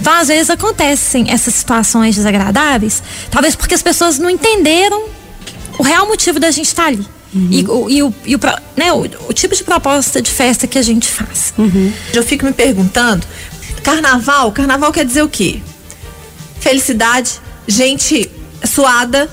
Então, 0.01 0.13
às 0.13 0.29
vezes, 0.29 0.51
acontecem 0.51 1.31
essas 1.31 1.55
situações 1.55 2.17
desagradáveis, 2.17 3.03
talvez 3.31 3.55
porque 3.55 3.75
as 3.75 3.83
pessoas 3.83 4.19
não 4.19 4.29
entenderam 4.31 5.05
o 5.79 5.83
real 5.83 6.07
motivo 6.07 6.39
da 6.39 6.51
gente 6.51 6.67
estar 6.67 6.87
ali. 6.87 7.07
E, 7.51 7.65
o, 7.67 7.91
e, 7.91 8.03
o, 8.03 8.15
e 8.25 8.37
o 8.37 8.41
né, 8.77 8.93
o, 8.93 9.01
o 9.29 9.33
tipo 9.33 9.57
de 9.57 9.65
proposta 9.65 10.23
de 10.23 10.31
festa 10.31 10.69
que 10.69 10.79
a 10.79 10.83
gente 10.83 11.09
faz. 11.09 11.53
Eu 12.13 12.23
fico 12.23 12.45
me 12.45 12.53
perguntando, 12.53 13.27
carnaval, 13.83 14.53
carnaval 14.53 14.93
quer 14.93 15.05
dizer 15.05 15.23
o 15.23 15.29
quê? 15.29 15.61
Felicidade, 16.61 17.41
gente 17.67 18.31
suada, 18.65 19.29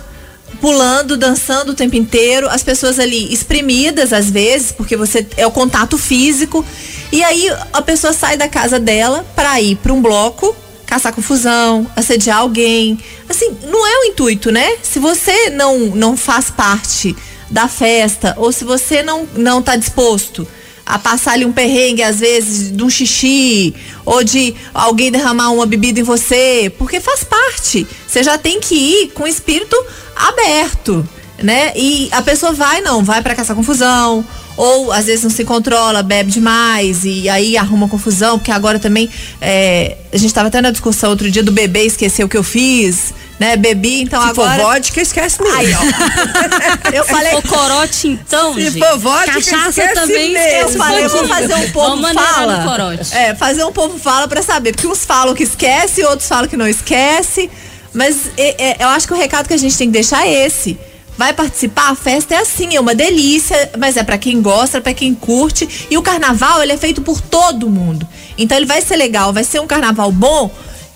pulando, 0.61 1.17
dançando 1.17 1.71
o 1.71 1.75
tempo 1.75 1.95
inteiro, 1.95 2.47
as 2.47 2.63
pessoas 2.63 2.99
ali 2.99 3.33
espremidas 3.33 4.13
às 4.13 4.29
vezes, 4.29 4.71
porque 4.71 4.95
você 4.95 5.25
é 5.35 5.45
o 5.45 5.51
contato 5.51 5.97
físico. 5.97 6.63
E 7.11 7.23
aí 7.23 7.49
a 7.73 7.81
pessoa 7.81 8.13
sai 8.13 8.37
da 8.37 8.47
casa 8.47 8.79
dela 8.79 9.25
para 9.35 9.59
ir 9.59 9.75
para 9.77 9.91
um 9.91 10.01
bloco 10.01 10.55
caçar 10.85 11.13
confusão, 11.13 11.89
assediar 11.95 12.39
alguém. 12.39 12.99
Assim, 13.29 13.55
não 13.63 13.87
é 13.87 13.99
o 13.99 14.03
intuito, 14.11 14.51
né? 14.51 14.75
Se 14.83 14.99
você 14.99 15.49
não, 15.49 15.77
não 15.95 16.17
faz 16.17 16.51
parte 16.51 17.15
da 17.49 17.69
festa 17.69 18.33
ou 18.37 18.51
se 18.51 18.65
você 18.65 19.01
não, 19.01 19.25
não 19.33 19.61
tá 19.61 19.77
disposto 19.77 20.45
a 20.85 20.99
passar 20.99 21.33
ali 21.33 21.45
um 21.45 21.51
perrengue, 21.51 22.03
às 22.03 22.19
vezes, 22.19 22.71
de 22.75 22.83
um 22.83 22.89
xixi, 22.89 23.73
ou 24.05 24.23
de 24.23 24.53
alguém 24.73 25.11
derramar 25.11 25.51
uma 25.51 25.65
bebida 25.65 25.99
em 25.99 26.03
você, 26.03 26.71
porque 26.77 26.99
faz 26.99 27.23
parte. 27.23 27.87
Você 28.07 28.23
já 28.23 28.37
tem 28.37 28.59
que 28.59 28.75
ir 28.75 29.11
com 29.11 29.23
o 29.23 29.27
espírito 29.27 29.75
aberto, 30.15 31.07
né? 31.41 31.71
E 31.75 32.09
a 32.11 32.21
pessoa 32.21 32.51
vai, 32.51 32.81
não, 32.81 33.03
vai 33.03 33.21
para 33.21 33.35
caçar 33.35 33.55
confusão, 33.55 34.25
ou 34.57 34.91
às 34.91 35.05
vezes 35.05 35.23
não 35.23 35.31
se 35.31 35.43
controla, 35.43 36.03
bebe 36.03 36.29
demais 36.29 37.03
e 37.03 37.29
aí 37.29 37.57
arruma 37.57 37.87
confusão, 37.87 38.37
porque 38.37 38.51
agora 38.51 38.79
também 38.79 39.09
é, 39.39 39.97
a 40.11 40.17
gente 40.17 40.27
estava 40.27 40.49
até 40.49 40.61
na 40.61 40.71
discussão 40.71 41.09
outro 41.09 41.31
dia 41.31 41.43
do 41.43 41.51
bebê 41.51 41.85
esquecer 41.85 42.23
o 42.23 42.29
que 42.29 42.37
eu 42.37 42.43
fiz, 42.43 43.13
né? 43.41 43.57
Bebi, 43.57 44.03
então 44.03 44.21
Se 44.21 44.29
agora. 44.29 44.61
for 44.61 44.73
vodka, 44.73 45.01
esquece 45.01 45.41
mesmo. 45.41 45.57
Aí, 45.57 45.73
ó. 45.73 46.93
eu 46.93 47.03
falei. 47.03 47.33
O 47.33 47.41
corote, 47.41 48.07
então, 48.07 48.53
Se 48.53 48.69
gente. 48.69 48.77
for 48.77 48.99
vodka, 48.99 49.33
Cachaça 49.33 49.69
esquece 49.69 49.93
também 49.95 50.31
mesmo. 50.31 50.59
Eu 50.59 50.69
falei, 50.69 51.05
eu 51.05 51.09
vou 51.09 51.27
fazer 51.27 51.55
um 51.55 51.71
povo 51.71 52.01
Vamos 52.03 52.11
fala. 52.13 52.95
É, 53.13 53.33
fazer 53.33 53.63
um 53.65 53.71
povo 53.71 53.97
fala 53.97 54.27
pra 54.27 54.43
saber. 54.43 54.73
Porque 54.73 54.85
uns 54.85 55.03
falam 55.03 55.33
que 55.33 55.41
esquece, 55.41 56.03
outros 56.03 56.29
falam 56.29 56.47
que 56.47 56.55
não 56.55 56.67
esquece. 56.67 57.49
Mas 57.91 58.29
é, 58.37 58.63
é, 58.63 58.77
eu 58.79 58.89
acho 58.89 59.07
que 59.07 59.13
o 59.13 59.17
recado 59.17 59.47
que 59.47 59.55
a 59.55 59.57
gente 59.57 59.75
tem 59.75 59.87
que 59.87 59.93
deixar 59.93 60.27
é 60.27 60.45
esse. 60.45 60.77
Vai 61.17 61.33
participar, 61.33 61.89
a 61.89 61.95
festa 61.95 62.35
é 62.35 62.37
assim, 62.37 62.75
é 62.75 62.79
uma 62.79 62.93
delícia, 62.93 63.71
mas 63.79 63.97
é 63.97 64.03
pra 64.03 64.19
quem 64.19 64.39
gosta, 64.39 64.79
pra 64.79 64.93
quem 64.93 65.15
curte. 65.15 65.87
E 65.89 65.97
o 65.97 66.03
carnaval, 66.03 66.61
ele 66.61 66.73
é 66.73 66.77
feito 66.77 67.01
por 67.01 67.19
todo 67.19 67.67
mundo. 67.67 68.07
Então 68.37 68.55
ele 68.55 68.67
vai 68.67 68.81
ser 68.83 68.97
legal, 68.97 69.33
vai 69.33 69.43
ser 69.43 69.59
um 69.59 69.67
carnaval 69.67 70.11
bom, 70.11 70.51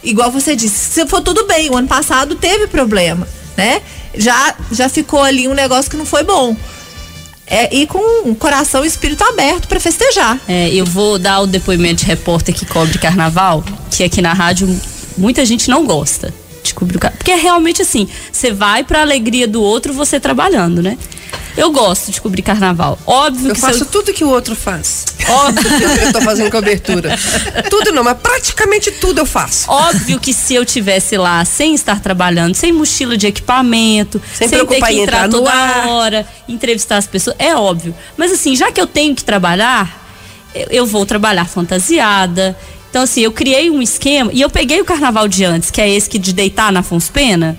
igual 0.05 0.31
você 0.31 0.55
disse. 0.55 0.93
Se 0.93 1.05
for 1.07 1.21
tudo 1.21 1.45
bem, 1.45 1.69
o 1.69 1.75
ano 1.75 1.87
passado 1.87 2.35
teve 2.35 2.67
problema, 2.67 3.27
né? 3.57 3.81
Já, 4.15 4.55
já 4.71 4.87
ficou 4.87 5.21
ali 5.21 5.47
um 5.47 5.53
negócio 5.53 5.91
que 5.91 5.97
não 5.97 6.05
foi 6.05 6.23
bom. 6.23 6.55
É, 7.47 7.75
e 7.75 7.85
com 7.85 8.29
o 8.29 8.35
coração 8.35 8.83
e 8.83 8.87
espírito 8.87 9.23
aberto 9.23 9.67
pra 9.67 9.79
festejar. 9.79 10.39
É, 10.47 10.69
eu 10.69 10.85
vou 10.85 11.19
dar 11.19 11.41
o 11.41 11.47
depoimento 11.47 12.03
de 12.03 12.05
repórter 12.05 12.55
que 12.55 12.65
cobre 12.65 12.97
carnaval, 12.97 13.63
que 13.91 14.03
aqui 14.03 14.21
na 14.21 14.33
rádio 14.33 14.67
muita 15.17 15.45
gente 15.45 15.69
não 15.69 15.85
gosta 15.85 16.33
de 16.63 16.73
cobrir 16.73 16.97
o 16.97 16.99
carnaval. 16.99 17.17
Porque 17.17 17.31
é 17.31 17.35
realmente 17.35 17.81
assim, 17.81 18.07
você 18.31 18.51
vai 18.51 18.83
pra 18.83 19.01
alegria 19.01 19.47
do 19.47 19.61
outro 19.61 19.93
você 19.93 20.19
trabalhando, 20.19 20.81
né? 20.81 20.97
Eu 21.57 21.71
gosto 21.71 22.11
de 22.11 22.19
cobrir 22.19 22.41
carnaval. 22.41 22.97
Óbvio 23.05 23.49
Eu 23.49 23.55
que 23.55 23.61
faço 23.61 23.83
eu, 23.83 23.85
tudo 23.85 24.11
que 24.13 24.23
o 24.23 24.29
outro 24.29 24.55
faz. 24.55 25.05
óbvio, 25.27 25.71
Eu 26.05 26.11
tô 26.13 26.21
fazendo 26.21 26.51
cobertura. 26.51 27.17
tudo 27.69 27.91
não, 27.93 28.03
mas 28.03 28.17
praticamente 28.21 28.91
tudo 28.91 29.19
eu 29.21 29.25
faço. 29.25 29.69
óbvio 29.71 30.19
que 30.19 30.33
se 30.33 30.53
eu 30.53 30.65
tivesse 30.65 31.15
lá 31.17 31.43
sem 31.45 31.73
estar 31.73 31.99
trabalhando, 32.01 32.55
sem 32.55 32.71
mochila 32.73 33.15
de 33.17 33.27
equipamento, 33.27 34.21
Sem 34.33 34.47
sem, 34.49 34.59
ter 34.59 34.65
que 34.67 34.75
entrar 34.75 34.91
entrar 34.93 35.29
toda 35.29 35.49
ar. 35.51 35.87
hora, 35.87 36.27
entrevistar 36.47 36.97
as 36.97 37.07
pessoas, 37.07 37.35
é 37.39 37.55
óbvio. 37.55 37.95
Mas 38.17 38.31
assim, 38.33 38.55
já 38.55 38.71
que 38.71 38.79
eu 38.81 38.87
tenho 38.87 39.15
que 39.15 39.23
trabalhar, 39.23 40.03
eu, 40.53 40.67
eu 40.69 40.85
vou 40.85 41.05
trabalhar 41.05 41.45
fantasiada. 41.45 42.57
Então 42.89 43.03
assim, 43.03 43.21
eu 43.21 43.31
criei 43.31 43.69
um 43.69 43.81
esquema 43.81 44.29
e 44.33 44.41
eu 44.41 44.49
peguei 44.49 44.81
o 44.81 44.85
carnaval 44.85 45.27
de 45.27 45.43
antes, 45.45 45.71
que 45.71 45.79
é 45.81 45.89
esse 45.89 46.09
que 46.09 46.19
de 46.19 46.33
deitar 46.33 46.71
na 46.71 46.81
Afonso 46.81 47.11
Pena. 47.11 47.57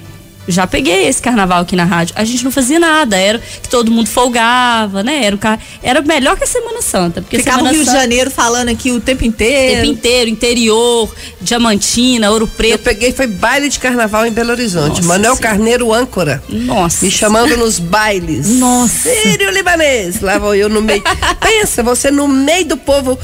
Já 0.49 0.67
peguei 0.67 1.07
esse 1.09 1.21
carnaval 1.21 1.63
aqui 1.63 1.75
na 1.75 1.85
rádio. 1.85 2.15
A 2.17 2.25
gente 2.25 2.45
não 2.45 2.51
fazia 2.51 2.79
nada, 2.79 3.17
era 3.17 3.39
que 3.39 3.69
todo 3.69 3.91
mundo 3.91 4.09
folgava, 4.09 5.03
né? 5.03 5.25
Era, 5.25 5.37
o 5.37 5.39
car... 5.39 5.59
era 5.83 6.01
melhor 6.03 6.37
que 6.37 6.45
a 6.45 6.47
Semana 6.47 6.81
Santa. 6.83 7.21
Porque 7.21 7.39
Ficava 7.39 7.63
o 7.63 7.67
Rio 7.67 7.81
de 7.81 7.87
Santa, 7.87 7.99
Janeiro 8.01 8.31
falando 8.31 8.69
aqui 8.69 8.93
o 8.93 9.01
tempo 9.01 9.23
o 9.23 9.27
inteiro. 9.27 9.83
tempo 9.83 9.93
inteiro, 9.93 10.31
interior, 10.31 11.15
Diamantina, 11.41 12.31
Ouro 12.31 12.45
Eu 12.45 12.49
Preto. 12.49 12.83
peguei, 12.83 13.13
foi 13.13 13.27
baile 13.27 13.69
de 13.69 13.79
carnaval 13.79 14.27
em 14.27 14.31
Belo 14.31 14.51
Horizonte. 14.51 14.97
Nossa 14.97 15.09
Manuel 15.09 15.37
Senhora. 15.37 15.57
Carneiro 15.57 15.93
âncora. 15.93 16.43
Nossa. 16.49 17.05
Me 17.05 17.11
chamando 17.11 17.57
nos 17.57 17.79
bailes. 17.79 18.47
Nossa. 18.49 19.09
Sírio 19.09 19.51
libanês. 19.51 20.21
Lá 20.21 20.39
vou 20.39 20.55
eu 20.55 20.69
no 20.69 20.81
meio. 20.83 21.03
Pensa, 21.41 21.83
você 21.83 22.11
no 22.11 22.29
meio 22.29 22.67
do 22.67 22.77
povo. 22.77 23.19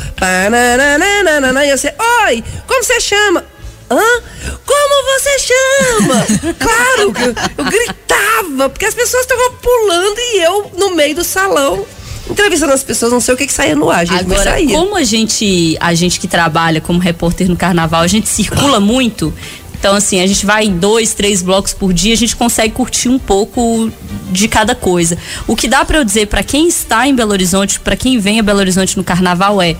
E 1.64 1.76
você, 1.76 1.94
oi, 2.26 2.44
como 2.66 2.82
você 2.82 3.00
chama? 3.00 3.44
Hã? 3.92 4.22
Como 4.64 5.20
você 5.20 5.38
chama? 5.38 6.26
claro, 6.58 7.00
eu, 7.00 7.34
eu 7.58 7.64
gritava, 7.64 8.68
porque 8.70 8.86
as 8.86 8.94
pessoas 8.94 9.22
estavam 9.22 9.52
pulando 9.54 10.18
e 10.18 10.42
eu 10.42 10.70
no 10.76 10.94
meio 10.94 11.14
do 11.14 11.24
salão. 11.24 11.84
Entrevistando 12.30 12.72
as 12.72 12.82
pessoas, 12.82 13.12
não 13.12 13.20
sei 13.20 13.34
o 13.34 13.36
que 13.36 13.46
que 13.46 13.52
saía 13.52 13.74
no 13.74 13.90
ar, 13.90 14.06
gente, 14.06 14.20
Agora, 14.20 14.56
como 14.66 14.96
a 14.96 15.02
gente, 15.02 15.76
a 15.80 15.92
gente 15.92 16.20
que 16.20 16.28
trabalha 16.28 16.80
como 16.80 16.98
repórter 16.98 17.48
no 17.48 17.56
carnaval, 17.56 18.00
a 18.00 18.06
gente 18.06 18.28
circula 18.28 18.78
muito. 18.78 19.34
Então, 19.82 19.96
assim, 19.96 20.20
a 20.20 20.26
gente 20.28 20.46
vai 20.46 20.66
em 20.66 20.78
dois, 20.78 21.12
três 21.12 21.42
blocos 21.42 21.74
por 21.74 21.92
dia, 21.92 22.14
a 22.14 22.16
gente 22.16 22.36
consegue 22.36 22.72
curtir 22.72 23.08
um 23.08 23.18
pouco 23.18 23.90
de 24.30 24.46
cada 24.46 24.76
coisa. 24.76 25.18
O 25.48 25.56
que 25.56 25.66
dá 25.66 25.84
pra 25.84 25.98
eu 25.98 26.04
dizer 26.04 26.28
pra 26.28 26.44
quem 26.44 26.68
está 26.68 27.08
em 27.08 27.12
Belo 27.12 27.32
Horizonte, 27.32 27.80
pra 27.80 27.96
quem 27.96 28.16
vem 28.20 28.38
a 28.38 28.44
Belo 28.44 28.60
Horizonte 28.60 28.96
no 28.96 29.02
carnaval 29.02 29.60
é: 29.60 29.76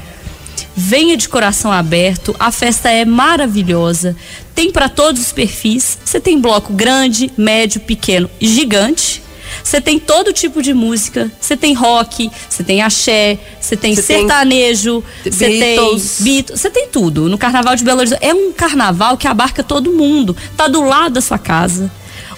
venha 0.77 1.17
de 1.17 1.29
coração 1.29 1.71
aberto, 1.73 2.35
a 2.39 2.51
festa 2.51 2.91
é 2.91 3.05
maravilhosa, 3.05 4.17
tem 4.55 4.71
pra 4.71 4.89
todos 4.89 5.21
os 5.21 5.33
perfis. 5.33 5.99
Você 6.05 6.21
tem 6.21 6.41
bloco 6.41 6.73
grande, 6.73 7.31
médio, 7.37 7.81
pequeno 7.81 8.31
e 8.41 8.49
gigante. 8.49 9.23
Você 9.63 9.81
tem 9.81 9.99
todo 9.99 10.33
tipo 10.33 10.63
de 10.63 10.73
música. 10.73 11.31
Você 11.41 11.57
tem 11.57 11.75
rock, 11.75 12.31
você 12.49 12.65
tem 12.65 12.83
axé, 12.83 13.39
você 13.61 13.77
tem 13.77 13.95
tem 13.95 14.03
sertanejo, 14.03 15.05
você 15.23 15.47
tem. 15.47 15.77
Beatles, 16.21 16.61
você 16.61 16.71
tem 16.71 16.89
tudo. 16.89 17.29
No 17.29 17.37
Carnaval 17.37 17.77
de 17.77 17.85
Belo 17.85 17.99
Horizonte 18.01 18.25
é 18.25 18.33
um 18.33 18.53
carnaval 18.53 19.17
que 19.17 19.29
abarca 19.29 19.63
todo 19.63 19.93
mundo. 19.93 20.37
Tá 20.57 20.69
do 20.69 20.83
lado 20.83 21.15
da 21.15 21.21
sua 21.21 21.39
casa. 21.39 21.91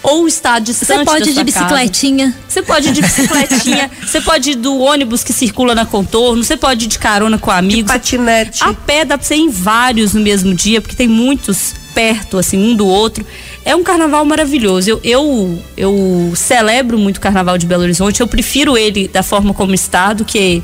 Ou 0.05 0.29
está 0.29 0.59
distante 0.59 0.99
Você 0.99 1.05
pode 1.05 1.31
ir 1.31 1.33
de 1.33 1.45
bicicletinha. 1.45 2.35
Você 2.47 2.63
pode 2.63 2.89
ir 2.89 2.93
de 2.93 3.01
bicicletinha, 3.01 3.91
você 4.07 4.21
pode 4.21 4.51
ir 4.51 4.55
do 4.57 4.79
ônibus 4.79 5.25
que 5.25 5.33
circula 5.33 5.75
na 5.75 5.87
contorno, 5.87 6.45
você 6.45 6.59
pode 6.59 6.85
ir 6.85 6.89
de 6.89 6.99
carona 6.99 7.39
com 7.39 7.51
amigos. 7.51 7.91
Patinete. 7.91 8.63
A 8.63 8.75
pé 8.75 9.07
dá 9.07 9.17
pra 9.17 9.27
você 9.27 9.35
ir 9.35 9.41
em 9.41 9.49
vários 9.49 10.13
no 10.13 10.21
mesmo 10.21 10.55
dia, 10.55 10.83
porque 10.83 10.95
tem 10.95 11.09
muitos 11.09 11.73
perto, 11.95 12.37
assim, 12.37 12.59
um 12.59 12.75
do 12.75 12.87
outro. 12.87 13.25
É 13.65 13.75
um 13.75 13.83
carnaval 13.83 14.25
maravilhoso. 14.25 14.91
Eu, 14.91 15.01
eu, 15.05 15.63
eu 15.77 16.33
celebro 16.35 16.99
muito 16.99 17.19
o 17.19 17.21
carnaval 17.21 17.57
de 17.57 17.67
Belo 17.67 17.85
Horizonte. 17.85 18.21
Eu 18.21 18.27
prefiro 18.27 18.77
ele 18.77 19.09
da 19.09 19.23
forma 19.23 19.55
como 19.55 19.75
está 19.75 20.13
do 20.13 20.25
que 20.25 20.63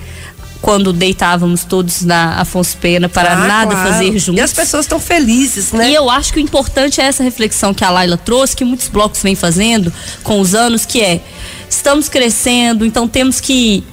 quando 0.60 0.92
deitávamos 0.92 1.64
todos 1.64 2.02
na 2.02 2.40
Afonso 2.40 2.76
Pena 2.76 3.08
para 3.08 3.32
Ah, 3.32 3.46
nada 3.46 3.74
claro. 3.74 3.88
fazer 3.92 4.18
juntos. 4.18 4.38
E 4.38 4.42
as 4.42 4.52
pessoas 4.52 4.84
estão 4.84 5.00
felizes, 5.00 5.72
né? 5.72 5.90
E 5.90 5.94
eu 5.94 6.10
acho 6.10 6.32
que 6.32 6.38
o 6.38 6.42
importante 6.42 7.00
é 7.00 7.04
essa 7.04 7.22
reflexão 7.22 7.72
que 7.72 7.84
a 7.84 7.90
Laila 7.90 8.16
trouxe, 8.16 8.54
que 8.56 8.64
muitos 8.64 8.88
blocos 8.88 9.22
vêm 9.22 9.34
fazendo 9.34 9.92
com 10.22 10.40
os 10.40 10.54
anos, 10.54 10.84
que 10.84 11.00
é 11.00 11.20
estamos 11.68 12.08
crescendo, 12.08 12.84
então 12.84 13.08
temos 13.08 13.40
que 13.40 13.84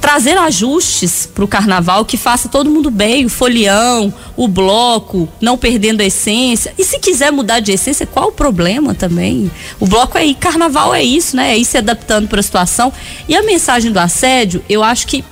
trazer 0.00 0.38
ajustes 0.38 1.28
para 1.34 1.44
o 1.44 1.48
carnaval 1.48 2.04
que 2.04 2.16
faça 2.16 2.48
todo 2.48 2.70
mundo 2.70 2.90
bem, 2.90 3.24
o 3.24 3.28
folião, 3.28 4.14
o 4.36 4.46
bloco, 4.46 5.28
não 5.40 5.58
perdendo 5.58 6.00
a 6.00 6.04
essência. 6.04 6.72
E 6.78 6.84
se 6.84 6.98
quiser 7.00 7.32
mudar 7.32 7.60
de 7.60 7.72
essência, 7.72 8.06
qual 8.06 8.28
o 8.28 8.32
problema 8.32 8.94
também? 8.94 9.50
O 9.80 9.86
bloco 9.86 10.16
é 10.16 10.20
aí, 10.20 10.34
carnaval 10.34 10.94
é 10.94 11.02
isso, 11.02 11.34
né? 11.34 11.52
É 11.52 11.58
ir 11.58 11.64
se 11.64 11.76
adaptando 11.78 12.28
para 12.28 12.38
a 12.38 12.42
situação. 12.42 12.92
E 13.28 13.34
a 13.34 13.42
mensagem 13.42 13.90
do 13.90 13.98
assédio, 13.98 14.62
eu 14.68 14.84
acho 14.84 15.06
que 15.08 15.24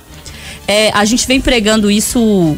é, 0.67 0.91
a 0.93 1.05
gente 1.05 1.27
vem 1.27 1.39
pregando 1.39 1.89
isso 1.89 2.57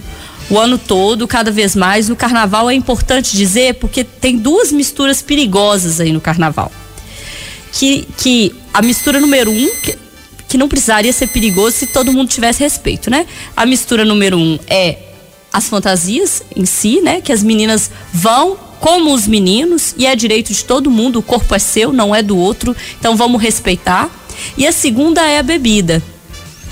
o 0.49 0.57
ano 0.57 0.77
todo, 0.77 1.27
cada 1.27 1.51
vez 1.51 1.75
mais. 1.75 2.09
No 2.09 2.15
carnaval 2.15 2.69
é 2.69 2.73
importante 2.73 3.35
dizer, 3.35 3.75
porque 3.75 4.03
tem 4.03 4.37
duas 4.37 4.71
misturas 4.71 5.21
perigosas 5.21 5.99
aí 5.99 6.11
no 6.11 6.21
carnaval. 6.21 6.71
Que, 7.73 8.07
que 8.17 8.55
a 8.73 8.81
mistura 8.81 9.19
número 9.19 9.51
um, 9.51 9.69
que, 9.81 9.97
que 10.47 10.57
não 10.57 10.67
precisaria 10.67 11.11
ser 11.11 11.27
perigoso 11.27 11.77
se 11.77 11.87
todo 11.87 12.11
mundo 12.11 12.29
tivesse 12.29 12.63
respeito, 12.63 13.09
né? 13.09 13.25
A 13.55 13.65
mistura 13.65 14.05
número 14.05 14.37
um 14.37 14.57
é 14.67 14.97
as 15.51 15.67
fantasias 15.67 16.43
em 16.55 16.65
si, 16.65 17.01
né? 17.01 17.21
Que 17.21 17.31
as 17.31 17.43
meninas 17.43 17.91
vão 18.13 18.57
como 18.79 19.13
os 19.13 19.27
meninos 19.27 19.93
e 19.97 20.05
é 20.05 20.15
direito 20.15 20.53
de 20.53 20.63
todo 20.63 20.89
mundo, 20.89 21.19
o 21.19 21.23
corpo 21.23 21.53
é 21.55 21.59
seu, 21.59 21.91
não 21.91 22.15
é 22.15 22.21
do 22.21 22.37
outro, 22.37 22.75
então 22.99 23.15
vamos 23.15 23.41
respeitar. 23.41 24.09
E 24.55 24.67
a 24.67 24.71
segunda 24.71 25.25
é 25.25 25.39
a 25.39 25.43
bebida, 25.43 26.01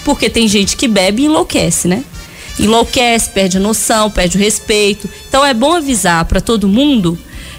porque 0.05 0.29
tem 0.29 0.47
gente 0.47 0.77
que 0.77 0.87
bebe 0.87 1.23
e 1.23 1.25
enlouquece, 1.25 1.87
né? 1.87 2.03
Enlouquece, 2.59 3.29
perde 3.31 3.57
a 3.57 3.59
noção, 3.59 4.09
perde 4.09 4.37
o 4.37 4.39
respeito. 4.39 5.09
Então 5.27 5.43
é 5.43 5.53
bom 5.53 5.73
avisar 5.73 6.23
para 6.25 6.39
todo 6.39 6.69
mundo, 6.69 7.17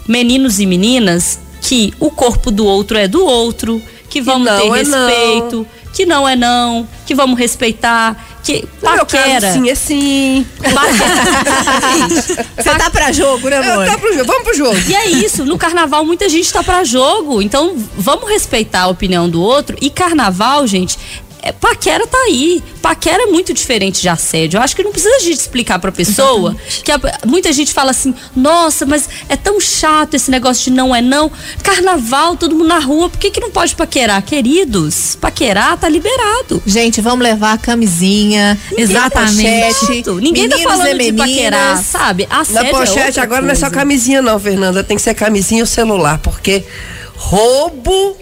meninos 0.08 0.60
e 0.60 0.64
meninas, 0.64 1.38
que 1.60 1.92
o 1.98 2.10
corpo 2.10 2.50
do 2.50 2.64
outro 2.64 2.96
é 2.96 3.08
do 3.08 3.22
outro, 3.22 3.82
que 4.08 4.22
vamos 4.22 4.46
não 4.46 4.60
ter 4.60 4.66
é 4.78 4.82
não. 4.84 5.06
respeito, 5.06 5.66
que 5.92 6.06
não 6.06 6.28
é 6.28 6.36
não, 6.36 6.88
que 7.04 7.14
vamos 7.14 7.38
respeitar, 7.38 8.38
que 8.44 8.64
caso, 8.80 8.98
paquera. 8.98 9.52
sim, 9.52 9.68
é 9.68 9.74
sim. 9.74 10.46
paquera. 10.62 12.46
Você 12.56 12.74
tá 12.78 12.90
pra 12.90 13.10
jogo, 13.10 13.48
né, 13.48 13.58
Eu, 13.58 13.72
amor? 13.72 13.86
tá 13.86 13.98
pro 13.98 14.12
jogo. 14.12 14.24
Vamos 14.24 14.42
pro 14.44 14.56
jogo. 14.56 14.78
E 14.88 14.94
é 14.94 15.08
isso, 15.08 15.44
no 15.44 15.58
carnaval 15.58 16.04
muita 16.04 16.28
gente 16.28 16.52
tá 16.52 16.62
pra 16.62 16.84
jogo, 16.84 17.42
então 17.42 17.74
vamos 17.98 18.30
respeitar 18.30 18.82
a 18.82 18.86
opinião 18.86 19.28
do 19.28 19.42
outro. 19.42 19.76
E 19.80 19.90
carnaval, 19.90 20.64
gente, 20.66 20.96
é, 21.42 21.52
paquera 21.52 22.06
tá 22.06 22.18
aí. 22.18 22.62
Paquera 22.82 23.24
é 23.24 23.26
muito 23.26 23.52
diferente 23.52 24.00
de 24.00 24.08
assédio. 24.08 24.58
Eu 24.58 24.62
acho 24.62 24.74
que 24.74 24.82
não 24.82 24.90
precisa 24.92 25.14
a 25.16 25.20
gente 25.20 25.38
explicar 25.38 25.78
pra 25.78 25.92
pessoa 25.92 26.50
Exatamente. 26.50 26.82
que 26.82 26.92
a, 26.92 27.00
muita 27.26 27.52
gente 27.52 27.72
fala 27.72 27.90
assim: 27.90 28.14
"Nossa, 28.34 28.84
mas 28.86 29.08
é 29.28 29.36
tão 29.36 29.60
chato 29.60 30.14
esse 30.14 30.30
negócio 30.30 30.64
de 30.64 30.70
não 30.70 30.94
é 30.94 31.00
não. 31.00 31.30
Carnaval, 31.62 32.36
todo 32.36 32.54
mundo 32.54 32.68
na 32.68 32.78
rua, 32.78 33.08
por 33.08 33.18
que 33.18 33.30
que 33.30 33.40
não 33.40 33.50
pode 33.50 33.74
paquerar, 33.74 34.22
queridos? 34.22 35.16
Paquerar 35.20 35.76
tá 35.78 35.88
liberado. 35.88 36.62
Gente, 36.66 37.00
vamos 37.00 37.22
levar 37.22 37.52
a 37.52 37.58
camisinha, 37.58 38.58
Ninguém 38.70 38.84
exatamente. 38.84 40.04
Tá 40.04 40.12
Ninguém 40.12 40.48
tá 40.48 40.58
falando 40.58 40.98
de 40.98 41.12
paquerar, 41.12 41.82
sabe? 41.82 42.26
Assédio 42.30 42.62
Na 42.62 42.68
é 42.68 42.70
pochete 42.72 43.18
é 43.18 43.22
agora 43.22 43.42
coisa. 43.42 43.42
não 43.42 43.50
é 43.50 43.54
só 43.54 43.70
camisinha 43.70 44.22
não, 44.22 44.38
Fernanda, 44.38 44.82
tem 44.82 44.96
que 44.96 45.02
ser 45.02 45.14
camisinha 45.14 45.62
ou 45.62 45.66
celular, 45.66 46.18
porque 46.18 46.64
roubo 47.14 48.16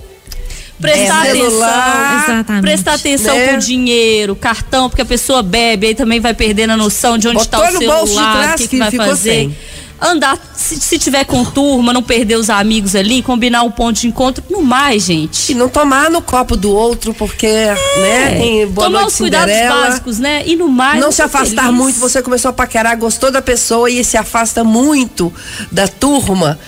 prestar 0.80 1.26
é, 1.26 1.30
atenção, 1.30 2.24
Exatamente. 2.24 2.62
prestar 2.62 2.94
atenção 2.94 3.36
né? 3.36 3.48
com 3.48 3.58
dinheiro, 3.58 4.36
cartão, 4.36 4.88
porque 4.88 5.02
a 5.02 5.06
pessoa 5.06 5.42
bebe, 5.42 5.88
aí 5.88 5.94
também 5.94 6.20
vai 6.20 6.34
perdendo 6.34 6.72
a 6.72 6.76
noção 6.76 7.16
de 7.16 7.28
onde 7.28 7.40
está 7.40 7.60
o 7.60 7.72
celular, 7.72 8.54
o 8.54 8.58
que, 8.58 8.68
que, 8.68 8.78
vai 8.78 8.90
fazer. 8.90 9.30
Sem. 9.30 9.56
Andar, 10.00 10.38
se, 10.54 10.76
se 10.80 10.98
tiver 10.98 11.24
com 11.24 11.44
turma, 11.44 11.92
não 11.92 12.02
perder 12.02 12.36
os 12.36 12.50
amigos 12.50 12.96
ali, 12.96 13.22
combinar 13.22 13.62
um 13.62 13.70
ponto 13.70 14.00
de 14.00 14.08
encontro, 14.08 14.42
no 14.50 14.60
mais, 14.60 15.04
gente. 15.04 15.52
E 15.52 15.54
não 15.54 15.68
tomar 15.68 16.10
no 16.10 16.20
copo 16.20 16.56
do 16.56 16.70
outro, 16.70 17.14
porque, 17.14 17.46
é, 17.46 17.74
né, 17.98 18.36
tem 18.36 18.66
boa 18.66 18.88
Tomar 18.88 19.06
os 19.06 19.16
cuidados 19.16 19.54
básicos, 19.54 20.18
né? 20.18 20.42
E 20.44 20.56
no 20.56 20.68
mais. 20.68 21.00
Não 21.00 21.12
se 21.12 21.22
afastar 21.22 21.66
feliz. 21.66 21.78
muito, 21.78 21.98
você 21.98 22.20
começou 22.20 22.50
a 22.50 22.52
paquerar, 22.52 22.98
gostou 22.98 23.30
da 23.30 23.40
pessoa 23.40 23.88
e 23.88 24.04
se 24.04 24.16
afasta 24.16 24.64
muito 24.64 25.32
da 25.70 25.86
turma 25.86 26.58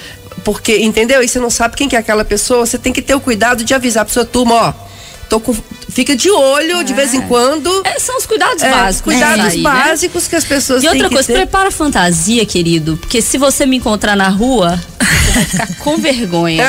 porque, 0.47 0.79
entendeu? 0.79 1.25
E 1.25 1.29
você 1.29 1.41
não 1.41 1.51
sabe 1.51 1.77
quem 1.77 1.89
que 1.89 1.97
é 1.97 1.99
aquela 1.99 2.25
pessoa, 2.25 2.65
você 2.65 2.79
tem 2.79 2.93
que 2.93 3.03
ter 3.03 3.17
o 3.17 3.21
cuidado 3.21 3.65
de 3.65 3.75
avisar 3.75 4.05
pra 4.05 4.15
sua 4.15 4.25
turma, 4.25 4.55
ó. 4.55 4.86
Tô 5.29 5.41
com, 5.41 5.55
fica 5.89 6.15
de 6.15 6.31
olho 6.31 6.81
é. 6.81 6.85
de 6.85 6.95
vez 6.95 7.13
em 7.13 7.19
é. 7.19 7.27
quando. 7.27 7.83
É, 7.85 7.99
são 7.99 8.17
os 8.17 8.27
cuidados 8.27 8.63
é, 8.63 8.71
básicos. 8.71 9.13
Cuidados 9.13 9.47
aí, 9.47 9.57
né? 9.57 9.63
básicos 9.63 10.23
né? 10.25 10.31
que 10.31 10.37
as 10.37 10.45
pessoas 10.45 10.83
têm 10.83 10.91
E 10.91 10.93
outra 10.93 11.11
coisa, 11.11 11.27
ter. 11.27 11.35
prepara 11.35 11.69
a 11.69 11.73
fantasia, 11.73 12.45
querido. 12.47 12.97
Porque 12.97 13.21
se 13.21 13.37
você 13.39 13.67
me 13.67 13.77
encontrar 13.77 14.15
na 14.15 14.29
rua, 14.29 14.81
você 14.99 15.33
vai 15.33 15.45
ficar 15.45 15.67
com 15.79 15.97
vergonha. 15.99 16.65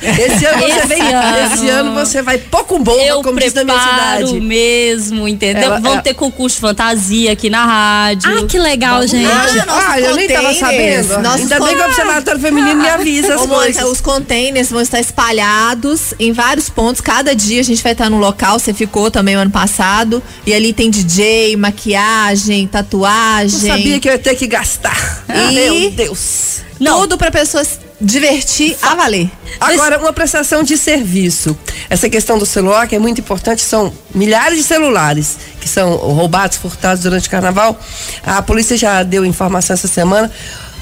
esse, 0.00 0.46
ano 0.46 0.68
esse, 0.68 0.86
vem, 0.86 1.02
ano, 1.02 1.54
esse 1.54 1.68
ano 1.68 1.94
você 1.94 2.22
vai 2.22 2.38
pouco 2.38 2.78
bomba, 2.78 3.02
eu 3.02 3.22
como 3.22 3.38
diz 3.38 3.52
na 3.52 3.64
minha 3.64 3.78
cidade. 3.78 4.40
mesmo, 4.40 5.26
entendeu? 5.26 5.64
Ela, 5.64 5.80
Vão 5.80 5.92
ela... 5.94 6.02
ter 6.02 6.14
concurso 6.14 6.56
de 6.56 6.60
fantasia 6.60 7.32
aqui 7.32 7.50
na 7.50 7.64
rádio. 7.64 8.30
Ah, 8.30 8.46
que 8.46 8.58
legal, 8.58 8.96
Vamos 8.96 9.10
gente. 9.10 9.28
Ah, 9.28 9.88
ah 9.90 10.00
eu 10.00 10.14
nem 10.14 10.28
tava 10.28 10.54
sabendo. 10.54 11.18
Nossos 11.20 11.40
Ainda 11.40 11.60
bem 11.60 11.76
que 11.76 11.82
o 11.82 11.86
Observatório 11.86 12.40
Feminino 12.40 12.80
me 12.80 12.88
avisa 12.88 13.34
as 13.34 13.46
coisas. 13.46 13.82
Os 13.84 14.00
containers 14.00 14.70
vão 14.70 14.80
estar 14.80 15.00
espalhados 15.00 16.14
em 16.18 16.32
vários 16.32 16.68
pontos. 16.68 17.00
Cada 17.00 17.34
dia 17.34 17.60
a 17.60 17.64
gente 17.64 17.82
vai 17.82 17.87
estar 17.92 18.10
no 18.10 18.18
local. 18.18 18.58
Você 18.58 18.72
ficou 18.72 19.10
também 19.10 19.36
o 19.36 19.40
ano 19.40 19.50
passado. 19.50 20.22
E 20.46 20.52
ali 20.52 20.72
tem 20.72 20.90
DJ, 20.90 21.56
maquiagem, 21.56 22.66
tatuagem. 22.66 23.60
Eu 23.60 23.76
sabia 23.76 24.00
que 24.00 24.08
eu 24.08 24.12
ia 24.12 24.18
ter 24.18 24.34
que 24.34 24.46
gastar. 24.46 25.24
E... 25.28 25.54
Meu 25.54 25.90
Deus. 25.90 26.58
Não. 26.80 27.00
Tudo 27.00 27.18
para 27.18 27.30
pessoas 27.30 27.80
divertir 28.00 28.76
a 28.80 28.94
valer. 28.94 29.30
Agora, 29.60 29.98
uma 29.98 30.12
prestação 30.12 30.62
de 30.62 30.78
serviço. 30.78 31.58
Essa 31.90 32.08
questão 32.08 32.38
do 32.38 32.46
celular, 32.46 32.86
que 32.86 32.94
é 32.94 32.98
muito 32.98 33.20
importante, 33.20 33.62
são 33.62 33.92
milhares 34.14 34.58
de 34.58 34.64
celulares 34.64 35.36
que 35.60 35.68
são 35.68 35.96
roubados, 35.96 36.56
furtados 36.56 37.02
durante 37.02 37.26
o 37.26 37.30
carnaval. 37.30 37.78
A 38.22 38.40
polícia 38.40 38.76
já 38.76 39.02
deu 39.02 39.24
informação 39.24 39.74
essa 39.74 39.88
semana. 39.88 40.30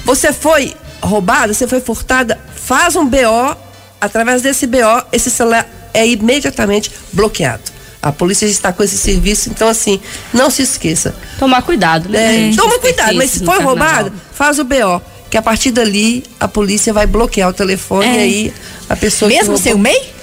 Você 0.05 0.31
foi 0.31 0.75
roubada, 1.01 1.53
você 1.53 1.67
foi 1.67 1.81
furtada, 1.81 2.39
faz 2.55 2.95
um 2.95 3.05
BO. 3.05 3.57
Através 3.99 4.43
desse 4.43 4.67
BO, 4.67 5.03
esse 5.11 5.31
celular 5.31 5.67
é 5.97 6.07
imediatamente 6.07 6.91
bloqueado. 7.11 7.63
A 8.01 8.11
polícia 8.11 8.45
está 8.45 8.71
com 8.71 8.83
esse 8.83 8.97
serviço, 8.97 9.49
então 9.49 9.67
assim, 9.67 9.99
não 10.33 10.49
se 10.49 10.61
esqueça. 10.61 11.15
Tomar 11.39 11.61
cuidado, 11.63 12.07
né? 12.09 12.51
É, 12.51 12.55
toma 12.55 12.79
cuidado, 12.79 13.15
mas 13.15 13.31
se 13.31 13.43
foi 13.43 13.59
roubado, 13.59 14.13
faz 14.33 14.59
o 14.59 14.63
BO 14.63 15.01
que 15.29 15.37
a 15.37 15.41
partir 15.41 15.71
dali 15.71 16.23
a 16.39 16.47
polícia 16.47 16.93
vai 16.93 17.05
bloquear 17.05 17.49
o 17.49 17.53
telefone 17.53 18.07
é. 18.07 18.15
e 18.15 18.19
aí 18.19 18.53
a 18.87 18.95
pessoa 18.95 19.27
mesmo 19.27 19.57
sem 19.57 19.73
o 19.73 19.77
MEI 19.77 20.15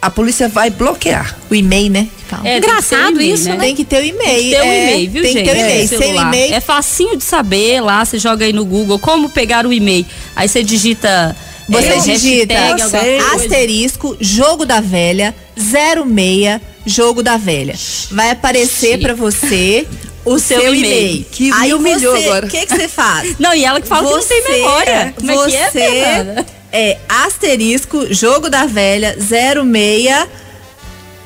a 0.00 0.10
polícia 0.10 0.48
vai 0.48 0.70
bloquear 0.70 1.36
o 1.50 1.54
e-mail, 1.54 1.90
né? 1.90 2.08
É, 2.44 2.58
Engraçado 2.58 3.20
isso, 3.20 3.48
né? 3.48 3.56
Tem 3.56 3.74
que 3.74 3.84
ter 3.84 4.00
o 4.00 4.04
e-mail. 4.04 4.20
Tem 4.22 4.44
que 4.44 4.50
ter 4.50 4.60
o 4.60 4.64
é, 4.64 4.82
e-mail, 4.82 5.10
viu, 5.10 5.22
tem 5.22 5.32
gente? 5.32 5.44
Tem 5.44 5.54
que 5.54 5.60
ter 5.60 5.64
o 5.64 5.70
e-mail. 5.70 5.88
Sem 5.88 6.12
o 6.12 6.20
e-mail. 6.20 6.54
É 6.54 6.60
facinho 6.60 7.16
de 7.16 7.24
saber 7.24 7.80
lá, 7.80 8.04
você 8.04 8.16
joga 8.16 8.44
aí 8.44 8.52
no 8.52 8.64
Google 8.64 8.98
como 8.98 9.28
pegar 9.28 9.66
o 9.66 9.72
e-mail. 9.72 10.06
Aí 10.36 10.48
você 10.48 10.62
digita 10.62 11.34
você 11.68 11.88
é, 11.88 11.98
digita 11.98 12.54
asterisco, 13.34 14.16
jogo 14.18 14.64
da 14.64 14.80
velha, 14.80 15.34
06, 15.56 16.60
jogo 16.86 17.22
da 17.22 17.36
velha. 17.36 17.74
Vai 18.10 18.30
aparecer 18.30 18.98
para 18.98 19.14
você 19.14 19.86
o 20.24 20.38
seu, 20.38 20.60
seu 20.60 20.74
e-mail. 20.74 21.26
Que 21.30 21.50
Aí 21.52 21.74
humilhou 21.74 22.16
você, 22.16 22.24
agora. 22.24 22.46
O 22.46 22.48
que 22.48 22.66
você 22.66 22.88
faz? 22.88 23.38
Não, 23.38 23.54
e 23.54 23.64
ela 23.64 23.80
que 23.80 23.86
fala 23.86 24.08
você, 24.08 24.34
que 24.34 24.40
não 24.40 24.46
tem 24.46 24.56
memória. 24.60 25.14
Como 25.16 25.34
você 25.34 25.56
é 25.56 25.70
que 25.70 25.78
é, 25.78 26.46
é 26.72 26.98
asterisco, 27.08 28.12
jogo 28.12 28.48
da 28.48 28.66
velha, 28.66 29.16
06 29.18 30.47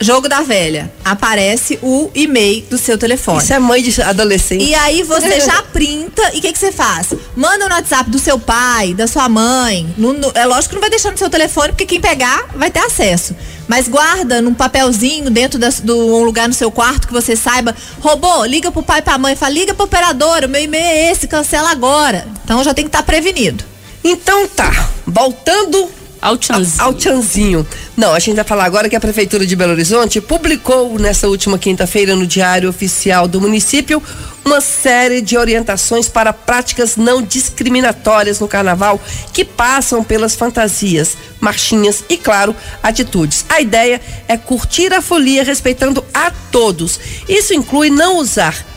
Jogo 0.02 0.28
da 0.28 0.42
velha. 0.42 0.92
Aparece 1.04 1.78
o 1.82 2.10
e-mail 2.14 2.64
do 2.68 2.76
seu 2.76 2.98
telefone. 2.98 3.38
Isso 3.42 3.52
é 3.52 3.58
mãe 3.58 3.82
de 3.82 4.02
adolescente. 4.02 4.64
E 4.64 4.74
aí 4.74 5.02
você 5.02 5.40
já 5.40 5.62
printa 5.62 6.22
e 6.34 6.38
o 6.38 6.40
que, 6.40 6.52
que 6.52 6.58
você 6.58 6.72
faz? 6.72 7.14
Manda 7.36 7.68
no 7.68 7.74
WhatsApp 7.74 8.10
do 8.10 8.18
seu 8.18 8.38
pai, 8.38 8.94
da 8.94 9.06
sua 9.06 9.28
mãe. 9.28 9.94
No, 9.96 10.12
no, 10.12 10.32
é 10.34 10.44
lógico 10.44 10.70
que 10.70 10.74
não 10.74 10.80
vai 10.80 10.90
deixar 10.90 11.10
no 11.10 11.18
seu 11.18 11.30
telefone, 11.30 11.68
porque 11.68 11.86
quem 11.86 12.00
pegar 12.00 12.48
vai 12.54 12.70
ter 12.70 12.80
acesso. 12.80 13.34
Mas 13.68 13.88
guarda 13.88 14.42
num 14.42 14.54
papelzinho 14.54 15.30
dentro 15.30 15.58
de 15.58 15.82
do, 15.82 15.96
um 15.96 16.24
lugar 16.24 16.48
no 16.48 16.54
seu 16.54 16.70
quarto 16.70 17.06
que 17.06 17.12
você 17.12 17.36
saiba. 17.36 17.74
Robô, 18.00 18.44
liga 18.44 18.70
pro 18.70 18.82
pai 18.82 18.98
e 18.98 19.02
pra 19.02 19.18
mãe, 19.18 19.36
fala, 19.36 19.52
liga 19.52 19.72
pro 19.72 19.84
operador, 19.84 20.44
o 20.44 20.48
meu 20.48 20.62
e-mail 20.62 20.84
é 20.84 21.12
esse, 21.12 21.28
cancela 21.28 21.70
agora. 21.70 22.26
Então 22.44 22.62
já 22.62 22.74
tem 22.74 22.84
que 22.84 22.88
estar 22.88 22.98
tá 22.98 23.04
prevenido. 23.04 23.64
Então 24.04 24.48
tá, 24.48 24.90
voltando 25.06 25.88
ao 26.22 26.38
Tchanzinho. 26.38 27.58
Ao. 27.58 27.66
Não, 27.96 28.14
a 28.14 28.18
gente 28.20 28.36
vai 28.36 28.44
falar 28.44 28.64
agora 28.64 28.88
que 28.88 28.94
a 28.94 29.00
Prefeitura 29.00 29.44
de 29.44 29.56
Belo 29.56 29.72
Horizonte 29.72 30.20
publicou 30.20 30.96
nessa 30.96 31.26
última 31.26 31.58
quinta-feira 31.58 32.14
no 32.14 32.26
Diário 32.26 32.70
Oficial 32.70 33.26
do 33.26 33.40
município 33.40 34.00
uma 34.44 34.60
série 34.60 35.20
de 35.20 35.36
orientações 35.36 36.08
para 36.08 36.32
práticas 36.32 36.96
não 36.96 37.20
discriminatórias 37.22 38.40
no 38.40 38.48
carnaval 38.48 39.00
que 39.32 39.44
passam 39.44 40.02
pelas 40.02 40.34
fantasias, 40.34 41.16
marchinhas 41.40 42.04
e, 42.08 42.16
claro, 42.16 42.54
atitudes. 42.82 43.44
A 43.48 43.60
ideia 43.60 44.00
é 44.28 44.36
curtir 44.36 44.92
a 44.92 45.02
folia 45.02 45.44
respeitando 45.44 46.04
a 46.14 46.30
todos. 46.50 46.98
Isso 47.28 47.52
inclui 47.52 47.90
não 47.90 48.18
usar 48.18 48.71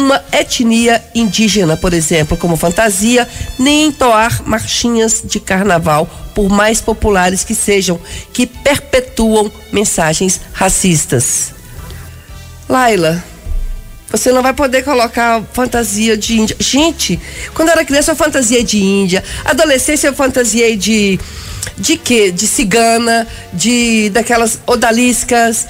uma 0.00 0.22
etnia 0.32 1.02
indígena, 1.14 1.76
por 1.76 1.92
exemplo, 1.92 2.36
como 2.36 2.56
fantasia, 2.56 3.28
nem 3.58 3.86
entoar 3.86 4.42
marchinhas 4.46 5.22
de 5.24 5.38
carnaval, 5.38 6.08
por 6.34 6.48
mais 6.48 6.80
populares 6.80 7.44
que 7.44 7.54
sejam, 7.54 8.00
que 8.32 8.46
perpetuam 8.46 9.50
mensagens 9.72 10.40
racistas. 10.52 11.52
Laila, 12.68 13.22
você 14.10 14.32
não 14.32 14.42
vai 14.42 14.52
poder 14.52 14.82
colocar 14.82 15.42
fantasia 15.52 16.16
de 16.16 16.40
índia. 16.40 16.56
Gente, 16.58 17.20
quando 17.54 17.68
eu 17.68 17.72
era 17.72 17.84
criança 17.84 18.12
eu 18.12 18.16
fantasia 18.16 18.64
de 18.64 18.82
índia, 18.82 19.22
adolescência 19.44 20.08
eu 20.08 20.14
fantasiei 20.14 20.76
de 20.76 21.18
de 21.76 21.96
quê? 21.96 22.30
De 22.30 22.46
cigana, 22.46 23.26
de 23.52 24.10
daquelas 24.10 24.58
odaliscas. 24.66 25.66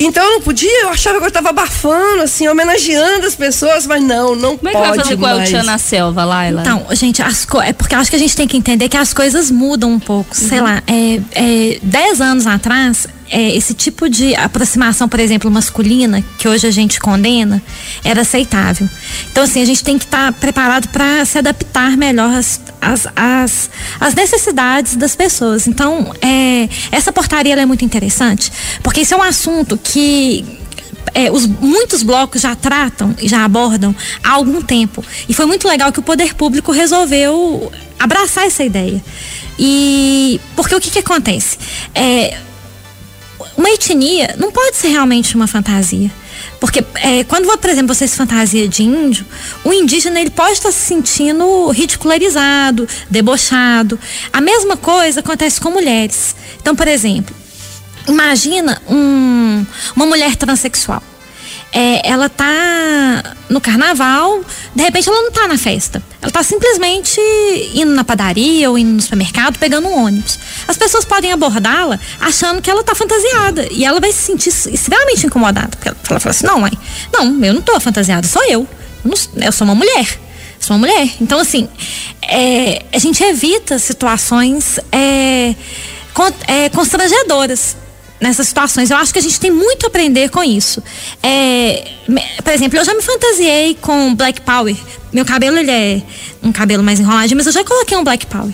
Então 0.00 0.24
eu 0.24 0.30
não 0.32 0.40
podia, 0.40 0.82
eu 0.82 0.88
achava 0.88 1.18
que 1.18 1.24
eu 1.24 1.28
estava 1.28 1.50
abafando, 1.50 2.22
assim, 2.22 2.48
homenageando 2.48 3.26
as 3.26 3.34
pessoas, 3.34 3.86
mas 3.86 4.02
não, 4.02 4.34
não 4.34 4.56
Como 4.56 4.72
pode. 4.72 4.72
Como 4.72 4.84
é 4.86 4.90
que 4.92 5.16
vai 5.16 5.30
fazer 5.30 5.44
com 5.44 5.44
Tia 5.44 5.62
na 5.62 5.76
selva, 5.76 6.24
Laila? 6.24 6.62
Então, 6.62 6.86
gente, 6.92 7.22
as 7.22 7.46
é 7.62 7.72
porque 7.74 7.94
acho 7.94 8.08
que 8.08 8.16
a 8.16 8.18
gente 8.18 8.34
tem 8.34 8.48
que 8.48 8.56
entender 8.56 8.88
que 8.88 8.96
as 8.96 9.12
coisas 9.12 9.50
mudam 9.50 9.92
um 9.92 10.00
pouco. 10.00 10.34
Uhum. 10.34 10.48
Sei 10.48 10.60
lá, 10.60 10.82
é, 10.86 11.20
é, 11.32 11.78
dez 11.82 12.20
anos 12.20 12.46
atrás, 12.46 13.06
é, 13.30 13.56
esse 13.56 13.72
tipo 13.74 14.08
de 14.08 14.34
aproximação, 14.34 15.08
por 15.08 15.20
exemplo, 15.20 15.50
masculina, 15.50 16.22
que 16.36 16.48
hoje 16.48 16.66
a 16.66 16.70
gente 16.70 16.98
condena, 16.98 17.62
era 18.02 18.22
aceitável. 18.22 18.88
Então, 19.30 19.44
assim, 19.44 19.62
a 19.62 19.64
gente 19.64 19.84
tem 19.84 19.96
que 19.96 20.04
estar 20.04 20.32
tá 20.32 20.38
preparado 20.38 20.88
para 20.88 21.24
se 21.24 21.38
adaptar 21.38 21.96
melhor 21.96 22.34
às, 22.34 22.60
às, 22.80 23.06
às, 23.14 23.70
às, 24.00 24.14
necessidades 24.14 24.96
das 24.96 25.14
pessoas. 25.14 25.68
Então, 25.68 26.12
é, 26.20 26.68
essa 26.90 27.12
portaria 27.12 27.54
é 27.54 27.66
muito 27.66 27.84
interessante, 27.84 28.52
porque 28.82 29.02
isso 29.02 29.14
é 29.14 29.16
um 29.16 29.22
assunto 29.22 29.78
que 29.78 30.58
é, 31.14 31.30
os, 31.30 31.46
muitos 31.46 32.02
blocos 32.02 32.42
já 32.42 32.54
tratam 32.56 33.14
e 33.20 33.28
já 33.28 33.44
abordam 33.44 33.94
há 34.24 34.30
algum 34.30 34.60
tempo. 34.60 35.04
E 35.28 35.34
foi 35.34 35.46
muito 35.46 35.68
legal 35.68 35.92
que 35.92 36.00
o 36.00 36.02
poder 36.02 36.34
público 36.34 36.72
resolveu 36.72 37.70
abraçar 37.98 38.46
essa 38.46 38.64
ideia. 38.64 39.02
E 39.56 40.40
porque 40.56 40.74
o 40.74 40.80
que, 40.80 40.90
que 40.90 40.98
acontece? 40.98 41.58
É, 41.94 42.36
uma 43.56 43.70
etnia 43.70 44.34
não 44.38 44.50
pode 44.50 44.76
ser 44.76 44.88
realmente 44.88 45.34
uma 45.34 45.46
fantasia. 45.46 46.10
Porque 46.58 46.84
é, 46.96 47.24
quando, 47.24 47.46
por 47.58 47.70
exemplo, 47.70 47.94
você 47.94 48.06
se 48.06 48.16
fantasia 48.16 48.68
de 48.68 48.82
índio, 48.82 49.26
o 49.64 49.72
indígena 49.72 50.20
ele 50.20 50.30
pode 50.30 50.52
estar 50.52 50.70
se 50.70 50.78
sentindo 50.78 51.70
ridicularizado, 51.70 52.86
debochado. 53.08 53.98
A 54.32 54.40
mesma 54.40 54.76
coisa 54.76 55.20
acontece 55.20 55.60
com 55.60 55.70
mulheres. 55.70 56.36
Então, 56.60 56.76
por 56.76 56.86
exemplo, 56.86 57.34
imagina 58.06 58.80
um, 58.88 59.64
uma 59.96 60.06
mulher 60.06 60.36
transexual. 60.36 61.02
É, 61.72 62.08
ela 62.08 62.28
tá 62.28 63.36
no 63.48 63.60
carnaval, 63.60 64.40
de 64.74 64.82
repente 64.82 65.08
ela 65.08 65.22
não 65.22 65.30
tá 65.30 65.46
na 65.46 65.56
festa. 65.56 66.02
Ela 66.22 66.30
tá 66.30 66.42
simplesmente 66.42 67.18
indo 67.74 67.92
na 67.92 68.04
padaria 68.04 68.68
ou 68.68 68.76
indo 68.76 68.90
no 68.90 69.00
supermercado, 69.00 69.58
pegando 69.58 69.88
um 69.88 70.04
ônibus. 70.04 70.38
As 70.68 70.76
pessoas 70.76 71.04
podem 71.04 71.32
abordá-la 71.32 71.98
achando 72.20 72.60
que 72.60 72.70
ela 72.70 72.84
tá 72.84 72.94
fantasiada. 72.94 73.66
E 73.70 73.84
ela 73.84 74.00
vai 74.00 74.12
se 74.12 74.18
sentir 74.18 74.50
extremamente 74.50 75.26
incomodada. 75.26 75.68
Porque 75.68 75.88
ela, 75.88 76.20
fala 76.20 76.30
assim: 76.30 76.46
não, 76.46 76.60
mãe, 76.60 76.72
não, 77.12 77.42
eu 77.42 77.54
não 77.54 77.62
tô 77.62 77.78
fantasiada, 77.80 78.26
sou 78.26 78.42
eu. 78.44 78.68
Eu, 79.02 79.10
não, 79.10 79.44
eu 79.44 79.52
sou 79.52 79.64
uma 79.64 79.74
mulher. 79.74 80.20
Sou 80.58 80.76
uma 80.76 80.86
mulher. 80.86 81.08
Então, 81.22 81.38
assim, 81.38 81.66
é, 82.20 82.84
a 82.92 82.98
gente 82.98 83.24
evita 83.24 83.78
situações 83.78 84.78
é, 84.92 85.54
con, 86.12 86.30
é, 86.46 86.68
constrangedoras 86.68 87.76
nessas 88.20 88.46
situações. 88.48 88.90
Eu 88.90 88.98
acho 88.98 89.10
que 89.10 89.18
a 89.18 89.22
gente 89.22 89.40
tem 89.40 89.50
muito 89.50 89.86
a 89.86 89.88
aprender 89.88 90.28
com 90.28 90.44
isso. 90.44 90.82
É, 91.22 91.92
por 92.44 92.52
exemplo, 92.52 92.78
eu 92.78 92.84
já 92.84 92.92
me 92.92 93.00
fantasiei 93.00 93.74
com 93.80 94.14
Black 94.14 94.42
Power. 94.42 94.76
Meu 95.12 95.24
cabelo, 95.24 95.58
ele 95.58 95.70
é 95.70 96.02
um 96.42 96.52
cabelo 96.52 96.82
mais 96.82 97.00
enroladinho, 97.00 97.36
mas 97.36 97.46
eu 97.46 97.52
já 97.52 97.64
coloquei 97.64 97.96
um 97.96 98.04
Black 98.04 98.26
Power. 98.26 98.52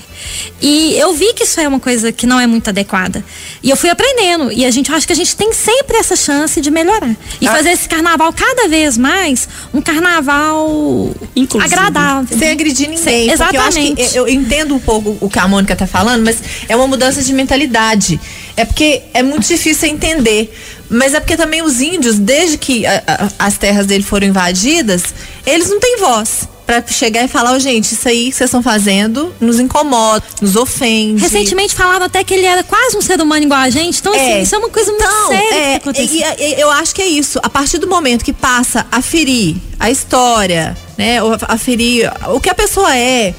E 0.60 0.94
eu 0.98 1.12
vi 1.12 1.34
que 1.34 1.44
isso 1.44 1.60
é 1.60 1.68
uma 1.68 1.78
coisa 1.78 2.10
que 2.10 2.26
não 2.26 2.40
é 2.40 2.46
muito 2.46 2.68
adequada. 2.68 3.22
E 3.62 3.68
eu 3.68 3.76
fui 3.76 3.90
aprendendo. 3.90 4.50
E 4.50 4.64
a 4.64 4.70
gente 4.70 4.90
acho 4.90 5.06
que 5.06 5.12
a 5.12 5.16
gente 5.16 5.36
tem 5.36 5.52
sempre 5.52 5.98
essa 5.98 6.16
chance 6.16 6.60
de 6.60 6.70
melhorar. 6.70 7.14
E 7.40 7.46
ah. 7.46 7.52
fazer 7.52 7.70
esse 7.70 7.88
carnaval 7.88 8.32
cada 8.32 8.68
vez 8.68 8.96
mais 8.96 9.48
um 9.72 9.82
carnaval 9.82 11.14
Inclusive. 11.34 11.74
agradável. 11.74 12.38
Sem 12.38 12.50
agredir 12.50 12.88
ninguém. 12.88 13.30
exatamente. 13.30 14.00
Eu, 14.00 14.06
eu, 14.06 14.26
eu 14.26 14.28
entendo 14.28 14.74
um 14.74 14.80
pouco 14.80 15.16
o 15.20 15.28
que 15.28 15.38
a 15.38 15.46
Mônica 15.46 15.74
está 15.74 15.86
falando, 15.86 16.24
mas 16.24 16.38
é 16.68 16.74
uma 16.74 16.86
mudança 16.86 17.22
de 17.22 17.32
mentalidade. 17.34 18.18
É 18.56 18.64
porque 18.64 19.02
é 19.12 19.22
muito 19.22 19.46
difícil 19.46 19.88
entender. 19.88 20.52
Mas 20.88 21.14
é 21.14 21.20
porque 21.20 21.36
também 21.36 21.62
os 21.62 21.80
índios, 21.80 22.18
desde 22.18 22.56
que 22.56 22.86
a, 22.86 23.02
a, 23.06 23.46
as 23.46 23.58
terras 23.58 23.86
dele 23.86 24.04
foram 24.04 24.28
invadidas, 24.28 25.02
eles 25.46 25.70
não 25.70 25.80
têm 25.80 25.96
voz 25.98 26.48
para 26.66 26.85
chegar 26.88 27.24
e 27.24 27.28
falar, 27.28 27.54
oh, 27.54 27.59
gente, 27.61 27.92
isso 27.92 28.09
aí 28.09 28.30
que 28.30 28.37
vocês 28.37 28.48
estão 28.48 28.61
fazendo 28.61 29.32
nos 29.40 29.61
incomoda, 29.61 30.24
nos 30.42 30.56
ofende. 30.56 31.22
Recentemente 31.22 31.74
falaram 31.74 32.06
até 32.06 32.24
que 32.24 32.35
ele 32.35 32.44
era 32.44 32.64
quase 32.64 32.96
um 32.96 33.00
ser 33.00 33.20
humano 33.20 33.44
igual 33.44 33.61
a 33.61 33.70
gente. 33.70 34.00
Então, 34.00 34.12
assim, 34.12 34.20
é. 34.20 34.32
assim, 34.32 34.42
isso 34.42 34.54
é 34.56 34.59
uma 34.59 34.68
coisa 34.68 34.90
muito 34.90 35.04
então, 35.04 35.28
séria 35.28 35.54
é, 35.54 35.78
que 35.78 36.02
e, 36.02 36.22
e, 36.22 36.61
eu 36.61 36.68
acho 36.70 36.92
que 36.92 37.00
é 37.00 37.06
isso. 37.06 37.38
A 37.42 37.48
partir 37.48 37.78
do 37.78 37.87
momento 37.87 38.24
que 38.24 38.32
passa 38.32 38.85
a 38.90 39.00
ferir 39.00 39.56
a 39.78 39.90
história, 39.90 40.76
né? 40.98 41.18
A 41.42 41.56
ferir 41.56 42.12
o 42.35 42.40
que 42.40 42.50
a 42.50 42.54
pessoa 42.54 42.96
é, 42.96 43.32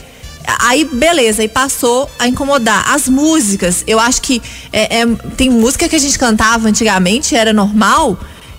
Aí, 0.59 0.85
beleza, 0.85 1.41
aí 1.41 1.49
passou 1.49 2.09
a 2.17 2.25
incomodar. 2.25 2.93
As 2.93 3.09
músicas, 3.09 3.83
eu 3.85 3.99
acho 3.99 4.21
que 4.21 4.41
é, 4.71 5.01
é, 5.01 5.05
tem 5.35 5.49
música 5.49 5.89
que 5.89 5.95
a 5.95 5.99
gente 5.99 6.17
cantava 6.17 6.69
antigamente, 6.69 7.35
era 7.35 7.51
normal, 7.51 8.17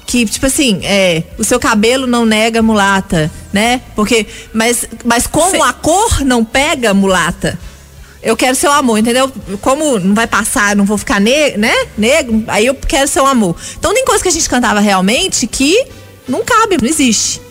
que, 0.09 0.25
tipo 0.25 0.47
assim, 0.47 0.81
é, 0.85 1.23
o 1.37 1.45
seu 1.45 1.61
cabelo 1.61 2.07
não 2.07 2.25
nega 2.25 2.63
mulata, 2.63 3.31
né? 3.53 3.83
Porque, 3.95 4.27
mas, 4.55 4.89
mas 5.05 5.27
como 5.27 5.51
Cê... 5.51 5.61
a 5.61 5.71
cor 5.75 6.25
não 6.25 6.43
pega 6.43 6.95
mulata, 6.95 7.59
eu 8.23 8.35
quero 8.35 8.57
seu 8.57 8.73
amor, 8.73 8.99
entendeu? 8.99 9.31
Como 9.61 9.99
não 9.99 10.15
vai 10.15 10.27
passar, 10.27 10.75
não 10.75 10.87
vou 10.87 10.97
ficar 10.97 11.21
ne 11.21 11.59
né? 11.59 11.75
negro, 11.99 12.43
aí 12.49 12.65
eu 12.65 12.75
quero 12.75 13.07
seu 13.07 13.27
amor. 13.27 13.55
Então 13.79 13.93
tem 13.93 14.03
coisa 14.03 14.23
que 14.23 14.31
a 14.31 14.33
gente 14.33 14.49
cantava 14.49 14.81
realmente 14.81 15.47
que 15.47 15.87
não 16.27 16.43
cabe, 16.43 16.79
não 16.81 16.89
existe. 16.89 17.43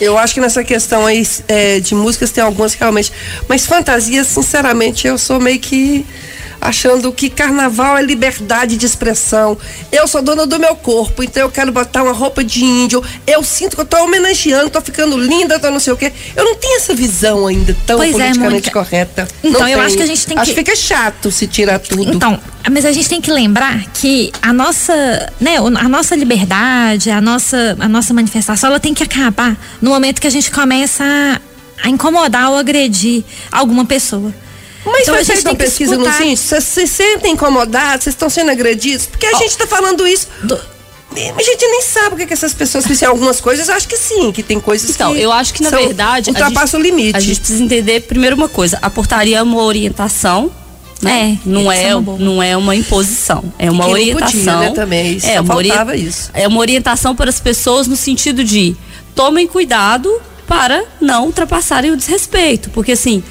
Eu 0.00 0.16
acho 0.16 0.32
que 0.32 0.40
nessa 0.40 0.64
questão 0.64 1.04
aí 1.04 1.28
é, 1.46 1.78
de 1.78 1.94
músicas 1.94 2.30
tem 2.30 2.42
algumas 2.42 2.72
realmente. 2.72 3.12
Mas 3.46 3.66
fantasias, 3.66 4.28
sinceramente, 4.28 5.06
eu 5.06 5.18
sou 5.18 5.38
meio 5.38 5.60
que 5.60 6.06
achando 6.60 7.12
que 7.12 7.30
carnaval 7.30 7.96
é 7.96 8.02
liberdade 8.02 8.76
de 8.76 8.86
expressão. 8.86 9.56
Eu 9.90 10.06
sou 10.08 10.22
dona 10.22 10.46
do 10.46 10.58
meu 10.58 10.74
corpo, 10.76 11.22
então 11.22 11.42
eu 11.42 11.50
quero 11.50 11.72
botar 11.72 12.02
uma 12.02 12.12
roupa 12.12 12.42
de 12.42 12.64
índio. 12.64 13.02
Eu 13.26 13.42
sinto 13.42 13.76
que 13.76 13.82
eu 13.82 13.86
tô 13.86 14.02
homenageando, 14.02 14.70
tô 14.70 14.80
ficando 14.80 15.16
linda, 15.16 15.58
tô 15.58 15.70
não 15.70 15.80
sei 15.80 15.92
o 15.92 15.96
quê. 15.96 16.12
Eu 16.34 16.44
não 16.44 16.54
tenho 16.56 16.76
essa 16.76 16.94
visão 16.94 17.46
ainda 17.46 17.76
tão 17.86 17.98
pois 17.98 18.14
é, 18.14 18.18
politicamente 18.18 18.68
é, 18.68 18.72
correta. 18.72 19.28
Então, 19.42 19.60
não 19.60 19.68
eu 19.68 19.76
tenho. 19.76 19.86
acho 19.86 19.96
que 19.96 20.02
a 20.02 20.06
gente 20.06 20.26
tem 20.26 20.38
acho 20.38 20.44
que. 20.44 20.50
Acho 20.52 20.64
que 20.64 20.72
fica 20.72 20.76
chato 20.76 21.30
se 21.30 21.46
tirar 21.46 21.78
tudo. 21.78 22.02
Então, 22.02 22.38
mas 22.70 22.84
a 22.84 22.92
gente 22.92 23.08
tem 23.08 23.20
que 23.20 23.30
lembrar 23.30 23.84
que 23.94 24.32
a 24.42 24.52
nossa, 24.52 25.32
né, 25.40 25.56
a 25.56 25.88
nossa 25.88 26.16
liberdade, 26.16 27.10
a 27.10 27.20
nossa, 27.20 27.76
a 27.78 27.88
nossa 27.88 28.12
manifestação, 28.12 28.70
ela 28.70 28.80
tem 28.80 28.92
que 28.92 29.02
acabar 29.02 29.56
no 29.80 29.90
momento 29.90 30.20
que 30.20 30.26
a 30.26 30.30
gente 30.30 30.50
começa 30.50 31.04
a, 31.04 31.86
a 31.86 31.88
incomodar 31.88 32.50
ou 32.50 32.56
agredir 32.56 33.22
alguma 33.52 33.84
pessoa. 33.84 34.32
Mas 34.86 35.02
então, 35.02 35.14
foi 35.16 35.24
feita 35.24 35.50
uma 35.50 35.56
pesquisa 35.56 35.96
no 35.96 36.10
sim? 36.12 36.36
Vocês 36.36 36.64
se 36.64 36.86
sentem 36.86 37.32
incomodados? 37.32 38.04
Vocês 38.04 38.14
estão 38.14 38.30
sendo 38.30 38.50
agredidos? 38.50 39.06
Porque 39.06 39.26
a 39.26 39.32
oh. 39.34 39.38
gente 39.38 39.50
está 39.50 39.66
falando 39.66 40.06
isso. 40.06 40.28
Do... 40.42 40.54
A 40.54 41.42
gente 41.42 41.66
nem 41.66 41.82
sabe 41.82 42.14
o 42.14 42.16
que, 42.16 42.24
é 42.24 42.26
que 42.26 42.32
essas 42.34 42.52
pessoas 42.52 42.86
fizeram 42.86 43.12
algumas 43.12 43.40
coisas. 43.40 43.68
Eu 43.68 43.74
acho 43.74 43.88
que 43.88 43.96
sim, 43.96 44.30
que 44.32 44.42
tem 44.42 44.60
coisas 44.60 44.90
então, 44.90 45.14
que. 45.14 45.20
eu 45.20 45.32
acho 45.32 45.54
que 45.54 45.62
na 45.62 45.70
verdade. 45.70 46.30
Ultrapassa 46.30 46.76
o 46.76 46.80
limite. 46.80 47.16
A 47.16 47.20
gente 47.20 47.40
precisa 47.40 47.62
entender 47.62 48.00
primeiro 48.02 48.36
uma 48.36 48.48
coisa: 48.48 48.78
a 48.82 48.90
portaria 48.90 49.38
é 49.38 49.42
uma 49.42 49.62
orientação 49.62 50.52
né? 51.00 51.38
É, 51.44 51.48
não 51.48 51.70
é, 51.70 51.90
não 52.18 52.42
é 52.42 52.56
uma 52.56 52.74
imposição, 52.74 53.52
é 53.58 53.70
uma 53.70 53.86
orientação. 53.86 54.34
Podia, 54.34 54.56
né, 54.56 54.70
também, 54.70 55.18
é 55.22 55.40
uma 55.40 55.96
isso. 55.96 56.30
É 56.32 56.48
uma 56.48 56.58
orientação 56.58 57.14
para 57.14 57.28
as 57.28 57.38
pessoas 57.38 57.86
no 57.86 57.96
sentido 57.96 58.42
de 58.42 58.74
tomem 59.14 59.46
cuidado 59.46 60.10
para 60.46 60.84
não 61.00 61.26
ultrapassarem 61.26 61.90
o 61.90 61.96
desrespeito, 61.96 62.70
porque 62.70 62.92
assim, 62.92 63.22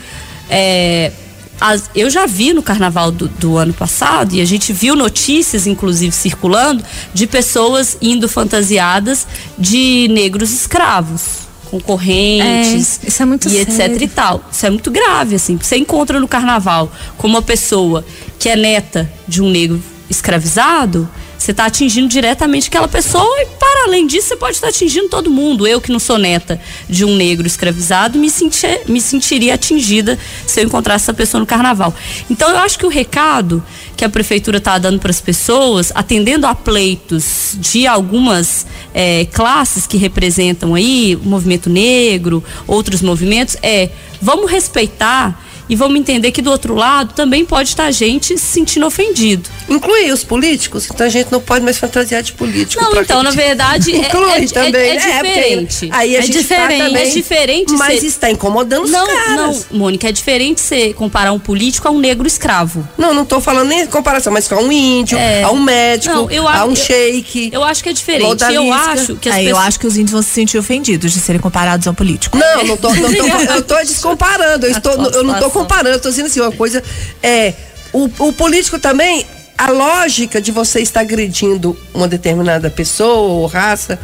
é, 0.50 1.12
as, 1.60 1.90
eu 1.96 2.10
já 2.10 2.26
vi 2.26 2.54
no 2.54 2.62
carnaval 2.62 3.12
do, 3.12 3.28
do, 3.28 3.58
ano 3.58 3.74
passado, 3.74 4.34
e 4.34 4.42
a 4.42 4.46
gente 4.46 4.74
viu 4.74 4.96
notícias, 4.96 5.68
inclusive, 5.68 6.12
circulando, 6.12 6.84
de 7.14 7.28
pessoas 7.28 7.98
indo 8.02 8.28
fantasiadas 8.28 9.26
de 9.58 10.08
negros 10.10 10.52
escravos. 10.52 11.46
Com 11.70 11.80
correntes 11.80 13.00
é, 13.04 13.08
isso 13.08 13.24
é 13.24 13.26
muito 13.26 13.48
e 13.48 13.52
sério. 13.52 13.96
etc 13.96 14.02
e 14.02 14.08
tal. 14.08 14.44
Isso 14.52 14.66
é 14.66 14.70
muito 14.70 14.92
grave, 14.92 15.36
assim. 15.36 15.58
Você 15.58 15.78
encontra 15.78 16.20
no 16.20 16.28
carnaval 16.28 16.92
com 17.18 17.28
uma 17.28 17.42
pessoa 17.42 18.06
que 18.38 18.48
é 18.48 18.56
neta 18.56 19.12
de 19.28 19.42
um 19.42 19.50
negro 19.50 19.82
escravizado, 20.10 21.10
você 21.46 21.52
está 21.52 21.66
atingindo 21.68 22.08
diretamente 22.08 22.70
aquela 22.70 22.88
pessoa 22.88 23.42
e, 23.42 23.46
para 23.60 23.86
além 23.86 24.08
disso, 24.08 24.30
você 24.30 24.36
pode 24.36 24.56
estar 24.56 24.70
atingindo 24.70 25.10
todo 25.10 25.30
mundo. 25.30 25.68
Eu, 25.68 25.80
que 25.80 25.92
não 25.92 26.00
sou 26.00 26.18
neta 26.18 26.60
de 26.90 27.06
um 27.06 27.16
negro 27.16 27.46
escravizado, 27.46 28.18
me, 28.18 28.32
sentir, 28.32 28.82
me 28.88 29.00
sentiria 29.00 29.54
atingida 29.54 30.18
se 30.48 30.60
eu 30.60 30.66
encontrasse 30.66 31.04
essa 31.06 31.14
pessoa 31.14 31.40
no 31.40 31.46
carnaval. 31.46 31.94
Então, 32.32 32.50
eu 32.50 32.58
acho 32.58 32.80
que 32.80 32.86
o 32.86 32.90
recado 32.90 33.64
que 33.96 34.04
a 34.04 34.10
prefeitura 34.10 34.58
está 34.58 34.80
dando 34.80 35.00
para 35.00 35.12
as 35.12 35.22
pessoas, 35.22 35.92
atendendo 35.94 36.48
a 36.48 36.56
pleitos 36.56 37.56
de 37.60 37.86
algumas 37.86 38.66
é, 38.92 39.26
classes 39.26 39.86
que 39.86 39.98
representam 39.98 40.74
aí 40.74 41.16
o 41.24 41.30
movimento 41.30 41.70
negro, 41.70 42.44
outros 42.66 43.04
movimentos, 43.04 43.56
é 43.62 43.92
vamos 44.20 44.50
respeitar 44.50 45.40
e 45.70 45.76
vamos 45.76 46.00
entender 46.00 46.32
que 46.32 46.42
do 46.42 46.52
outro 46.52 46.76
lado 46.76 47.14
também 47.14 47.46
pode 47.46 47.70
estar 47.70 47.90
gente 47.92 48.38
se 48.38 48.46
sentindo 48.46 48.86
ofendido. 48.86 49.50
Inclui 49.70 50.12
os 50.12 50.24
políticos? 50.24 50.88
Então 50.92 51.06
a 51.06 51.10
gente 51.10 51.32
não 51.32 51.42
pode 51.42 51.64
mais 51.64 51.78
fantasiar 51.78 52.22
de 52.24 52.34
político. 52.34 52.84
Não, 52.84 53.02
então, 53.02 53.22
na 53.24 53.32
verdade, 53.32 53.94
é, 53.94 53.98
Inclui 54.08 54.32
é, 54.32 54.44
é 54.44 54.48
também. 54.48 54.82
É, 54.82 54.96
é 54.96 54.98
diferente. 54.98 55.90
aí 55.92 56.16
a 56.16 56.20
é 56.20 56.22
gente 56.22 56.38
diferente. 56.38 56.80
Tá 56.80 56.86
também, 56.86 57.04
é 57.04 57.10
diferente. 57.10 57.74
Mas 57.74 58.00
ser... 58.00 58.08
está 58.08 58.32
incomodando 58.32 58.86
os 58.86 58.92
não, 58.92 59.06
caras. 59.06 59.68
Não, 59.70 59.80
Mônica, 59.80 60.08
é 60.08 60.12
diferente 60.12 60.62
você 60.62 60.94
comparar 60.94 61.32
um 61.32 61.40
político 61.40 61.88
a 61.88 61.92
um 61.92 62.00
negro 62.00 62.28
escravo. 62.28 62.88
Não, 62.98 63.14
não 63.14 63.24
estou 63.24 63.42
falando 63.42 63.68
nem 63.68 63.86
comparação, 63.88 64.32
mas 64.32 64.48
com 64.48 64.56
um 64.56 64.72
índio, 64.72 65.18
é... 65.18 65.44
a 65.44 65.52
um 65.52 65.62
médico, 65.62 66.16
não, 66.16 66.32
eu, 66.32 66.48
a 66.48 66.66
um 66.66 66.70
eu, 66.70 66.76
sheik. 66.76 67.50
Eu 67.52 67.64
acho 67.64 67.84
que 67.84 67.90
é 67.90 67.94
diferente. 67.94 68.44
Eu 68.44 68.74
acho 68.74 69.16
que 69.16 69.30
as 69.30 69.36
pessoas... 69.36 69.50
Eu 69.50 69.58
acho 69.58 69.80
que 69.80 69.88
os 69.88 69.98
índios 69.98 70.12
vão 70.12 70.22
se 70.22 70.30
sentir 70.30 70.58
ofendidos 70.58 71.12
de 71.12 71.20
serem 71.20 71.42
comparados 71.42 71.88
a 71.88 71.92
um 71.92 71.96
político. 71.96 72.38
Não, 72.38 72.64
não 72.64 72.78
tô, 72.78 72.94
não 72.94 73.14
tô, 73.14 73.52
eu 73.54 73.60
estou 73.60 73.78
descomparando. 73.78 74.66
Eu, 74.66 74.72
estou, 74.76 74.94
eu 74.94 75.24
não 75.24 75.34
estou 75.36 75.50
comparando, 75.56 75.90
eu 75.90 75.96
estou 75.98 76.12
dizendo 76.12 76.28
assim, 76.28 76.42
uma 76.42 76.52
coisa 76.52 76.84
é. 77.24 77.54
O, 77.94 78.10
o 78.28 78.34
político 78.34 78.78
também, 78.78 79.26
a 79.58 79.72
lógica 79.72 80.42
de 80.42 80.52
você 80.52 80.82
estar 80.82 81.00
agredindo 81.00 81.78
uma 81.94 82.10
determinada 82.10 82.70
pessoa 82.70 83.30
ou 83.30 83.46
raça, 83.46 83.98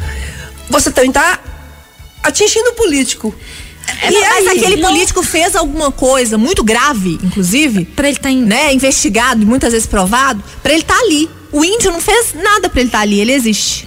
você 0.70 0.90
também 0.90 1.10
está 1.10 1.38
atingindo 2.22 2.70
o 2.70 2.72
político. 2.72 3.34
É, 4.00 4.10
e 4.10 4.20
mas 4.20 4.46
aí, 4.46 4.58
aquele 4.58 4.76
não... 4.76 4.88
político 4.88 5.22
fez 5.22 5.54
alguma 5.54 5.92
coisa 5.92 6.38
muito 6.38 6.64
grave, 6.64 7.18
inclusive, 7.22 7.84
para 7.84 8.08
ele 8.08 8.16
estar 8.16 8.30
tá 8.30 8.34
né, 8.34 8.72
investigado 8.72 9.42
e 9.42 9.44
muitas 9.44 9.72
vezes 9.72 9.86
provado, 9.86 10.42
para 10.62 10.72
ele 10.72 10.82
estar 10.82 10.94
tá 10.94 11.00
ali. 11.00 11.28
O 11.52 11.62
índio 11.62 11.92
não 11.92 12.00
fez 12.00 12.32
nada 12.32 12.70
para 12.70 12.80
ele 12.80 12.88
estar 12.88 12.98
tá 12.98 13.02
ali, 13.02 13.20
ele 13.20 13.32
existe. 13.32 13.86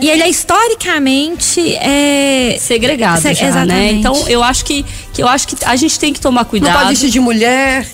E 0.00 0.08
ele 0.08 0.22
é 0.22 0.28
historicamente 0.28 1.74
é... 1.76 2.56
segregado, 2.60 3.20
Se... 3.20 3.34
já, 3.34 3.48
exatamente. 3.48 3.72
né? 3.72 3.92
Então 3.92 4.28
eu 4.28 4.42
acho 4.42 4.64
que, 4.64 4.84
que 5.18 5.22
eu 5.22 5.26
acho 5.26 5.48
que 5.48 5.56
a 5.64 5.74
gente 5.74 5.98
tem 5.98 6.12
que 6.12 6.20
tomar 6.20 6.44
cuidado. 6.44 6.72
Não 6.72 6.78
pode 6.78 6.90
vestir 6.90 7.10
de 7.10 7.18
mulher. 7.18 7.84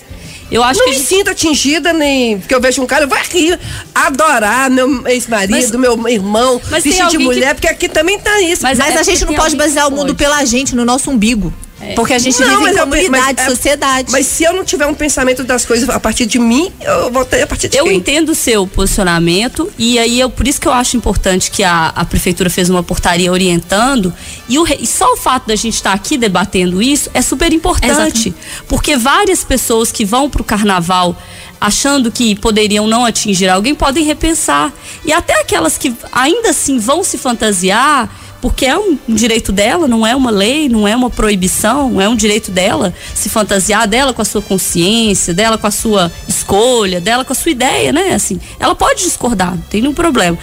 Eu 0.51 0.63
acho 0.63 0.79
não 0.79 0.85
que 0.85 0.91
me 0.91 0.97
gente... 0.97 1.07
sinto 1.07 1.31
atingida 1.31 1.91
nem 1.91 2.37
porque 2.37 2.53
eu 2.53 2.61
vejo 2.61 2.83
um 2.83 2.85
cara, 2.85 3.05
eu 3.05 3.07
vou 3.07 3.17
rir, 3.17 3.59
adorar 3.95 4.69
meu 4.69 5.07
ex-marido, 5.07 5.79
meu 5.79 6.07
irmão, 6.07 6.61
vestir 6.69 7.07
de 7.07 7.17
mulher, 7.17 7.47
que... 7.47 7.53
porque 7.55 7.67
aqui 7.67 7.89
também 7.89 8.19
tá 8.19 8.39
isso. 8.41 8.61
Mas, 8.61 8.77
mas 8.77 8.95
é 8.95 8.99
a 8.99 9.01
gente 9.01 9.25
não 9.25 9.33
pode 9.33 9.55
basear 9.55 9.87
o 9.87 9.91
mundo 9.91 10.13
pode. 10.13 10.19
pela 10.19 10.45
gente, 10.45 10.75
no 10.75 10.85
nosso 10.85 11.09
umbigo. 11.09 11.51
Porque 11.95 12.13
a 12.13 12.19
gente 12.19 12.39
Não, 12.39 12.59
vive 12.63 12.71
em 12.71 12.77
comunidade, 12.77 13.09
mas 13.09 13.37
é- 13.37 13.49
sociedade. 13.49 14.11
Mas 14.11 14.25
se 14.25 14.43
eu 14.43 14.53
não 14.53 14.63
tiver 14.63 14.85
um 14.87 14.93
pensamento 14.93 15.43
das 15.43 15.65
coisas 15.65 15.89
a 15.89 15.99
partir 15.99 16.25
de 16.25 16.39
mim, 16.39 16.71
eu 16.81 17.11
vou 17.11 17.25
ter 17.25 17.41
a 17.41 17.47
partir 17.47 17.67
de 17.67 17.77
Eu 17.77 17.83
quem? 17.85 17.97
entendo 17.97 18.29
o 18.29 18.35
seu 18.35 18.65
posicionamento 18.65 19.71
e 19.77 19.99
aí 19.99 20.19
eu, 20.19 20.29
por 20.29 20.47
isso 20.47 20.59
que 20.59 20.67
eu 20.67 20.71
acho 20.71 20.95
importante 20.95 21.51
que 21.51 21.63
a, 21.63 21.87
a 21.87 22.05
prefeitura 22.05 22.49
fez 22.49 22.69
uma 22.69 22.81
portaria 22.81 23.31
orientando 23.31 24.13
e, 24.47 24.57
o, 24.57 24.65
e 24.67 24.87
só 24.87 25.13
o 25.13 25.17
fato 25.17 25.47
da 25.47 25.55
gente 25.55 25.73
estar 25.75 25.91
aqui 25.93 26.17
debatendo 26.17 26.81
isso 26.81 27.09
é 27.13 27.21
super 27.21 27.51
importante, 27.51 28.33
porque 28.67 28.95
várias 28.95 29.43
pessoas 29.43 29.91
que 29.91 30.05
vão 30.05 30.29
para 30.29 30.41
o 30.41 30.45
carnaval 30.45 31.15
achando 31.59 32.11
que 32.11 32.35
poderiam 32.35 32.87
não 32.87 33.05
atingir 33.05 33.49
alguém 33.49 33.75
podem 33.75 34.03
repensar 34.03 34.71
e 35.03 35.11
até 35.11 35.39
aquelas 35.41 35.77
que 35.77 35.93
ainda 36.11 36.49
assim 36.49 36.77
vão 36.79 37.03
se 37.03 37.17
fantasiar 37.17 38.09
porque 38.45 38.67
é 38.67 38.77
um 38.77 38.95
direito 39.07 39.51
dela, 39.51 39.87
não 39.87 40.05
é 40.05 40.15
uma 40.15 40.29
lei, 40.29 40.69
não 40.69 40.87
é 40.87 40.95
uma 40.95 41.09
proibição, 41.09 41.99
é 41.99 42.07
um 42.07 42.15
direito 42.15 42.51
dela 42.51 42.93
se 43.15 43.27
fantasiar 43.27 43.87
dela 43.87 44.13
com 44.13 44.21
a 44.21 44.25
sua 44.25 44.39
consciência, 44.39 45.33
dela 45.33 45.57
com 45.57 45.65
a 45.65 45.71
sua 45.71 46.11
escolha, 46.27 47.01
dela 47.01 47.25
com 47.25 47.33
a 47.33 47.35
sua 47.35 47.49
ideia, 47.49 47.91
né? 47.91 48.13
Assim, 48.13 48.39
ela 48.59 48.75
pode 48.75 49.01
discordar, 49.01 49.55
não 49.55 49.63
tem 49.63 49.81
nenhum 49.81 49.95
problema. 49.95 50.37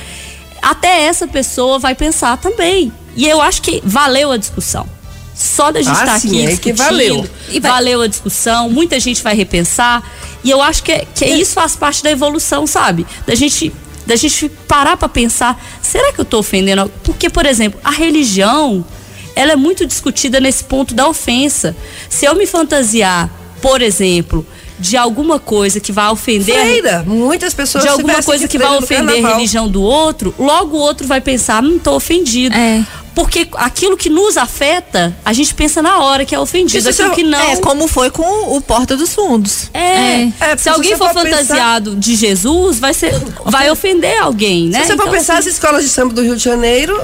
Até 0.60 1.04
essa 1.04 1.28
pessoa 1.28 1.78
vai 1.78 1.94
pensar 1.94 2.36
também. 2.38 2.92
E 3.14 3.24
eu 3.28 3.40
acho 3.40 3.62
que 3.62 3.80
valeu 3.84 4.32
a 4.32 4.36
discussão. 4.36 4.84
Só 5.32 5.70
da 5.70 5.80
gente 5.80 5.96
Ah, 5.96 6.02
estar 6.04 6.18
sim, 6.18 6.28
aqui 6.30 6.42
é 6.42 6.46
discutindo, 6.48 6.76
valeu. 6.78 7.30
e 7.50 7.60
valeu 7.60 8.00
a 8.00 8.08
discussão, 8.08 8.68
muita 8.68 8.98
gente 8.98 9.22
vai 9.22 9.36
repensar. 9.36 10.02
E 10.42 10.50
eu 10.50 10.60
acho 10.60 10.82
que, 10.82 11.06
que 11.14 11.24
isso 11.24 11.52
faz 11.52 11.76
parte 11.76 12.02
da 12.02 12.10
evolução, 12.10 12.66
sabe? 12.66 13.06
Da 13.24 13.36
gente, 13.36 13.72
da 14.06 14.16
gente 14.16 14.48
parar 14.66 14.96
pra 14.96 15.08
pensar, 15.08 15.62
será 15.80 16.12
que 16.12 16.20
eu 16.20 16.24
tô 16.24 16.38
ofendendo? 16.38 16.90
Porque, 17.02 17.30
por 17.30 17.46
exemplo, 17.46 17.80
a 17.84 17.90
religião, 17.90 18.84
ela 19.34 19.52
é 19.52 19.56
muito 19.56 19.86
discutida 19.86 20.40
nesse 20.40 20.64
ponto 20.64 20.94
da 20.94 21.08
ofensa. 21.08 21.76
Se 22.08 22.26
eu 22.26 22.34
me 22.34 22.46
fantasiar, 22.46 23.30
por 23.60 23.80
exemplo, 23.80 24.46
de 24.78 24.96
alguma 24.96 25.38
coisa 25.38 25.78
que 25.78 25.92
vai 25.92 26.10
ofender 26.10 26.58
Freira, 26.58 27.04
muitas 27.06 27.54
pessoas 27.54 27.84
de 27.84 27.88
alguma 27.88 28.22
coisa 28.22 28.46
de 28.46 28.48
que 28.48 28.58
vai 28.58 28.76
ofender 28.76 29.24
a 29.24 29.28
religião 29.28 29.68
do 29.68 29.80
outro, 29.80 30.34
logo 30.38 30.76
o 30.76 30.80
outro 30.80 31.06
vai 31.06 31.20
pensar, 31.20 31.62
não 31.62 31.78
tô 31.78 31.94
ofendido. 31.94 32.56
É. 32.56 32.84
Porque 33.14 33.46
aquilo 33.54 33.96
que 33.96 34.08
nos 34.08 34.36
afeta, 34.38 35.14
a 35.24 35.32
gente 35.34 35.54
pensa 35.54 35.82
na 35.82 35.98
hora 35.98 36.24
que 36.24 36.34
é 36.34 36.38
ofendido. 36.38 36.78
Isso 36.88 37.02
aquilo 37.02 37.14
que 37.14 37.22
não. 37.22 37.38
É 37.38 37.56
como 37.56 37.86
foi 37.86 38.10
com 38.10 38.56
o 38.56 38.60
Porta 38.60 38.96
dos 38.96 39.12
Fundos. 39.12 39.70
É. 39.74 40.22
É, 40.22 40.30
porque 40.40 40.58
se 40.58 40.68
alguém 40.70 40.96
for 40.96 41.08
for 41.12 41.22
pensar- 41.22 41.38
fantasiado 41.40 41.94
de 41.96 42.14
Jesus, 42.16 42.78
vai 42.78 42.94
ser, 42.94 43.12
vai 43.44 43.70
ofender 43.70 44.18
alguém, 44.18 44.68
né? 44.68 44.80
Se 44.80 44.86
você 44.86 44.96
for 44.96 45.02
Então, 45.02 45.12
pensar, 45.12 45.38
assim, 45.38 45.48
as 45.48 45.54
escolas 45.54 45.82
de 45.84 45.90
samba 45.90 46.14
do 46.14 46.22
Rio 46.22 46.36
de 46.36 46.42
Janeiro, 46.42 46.98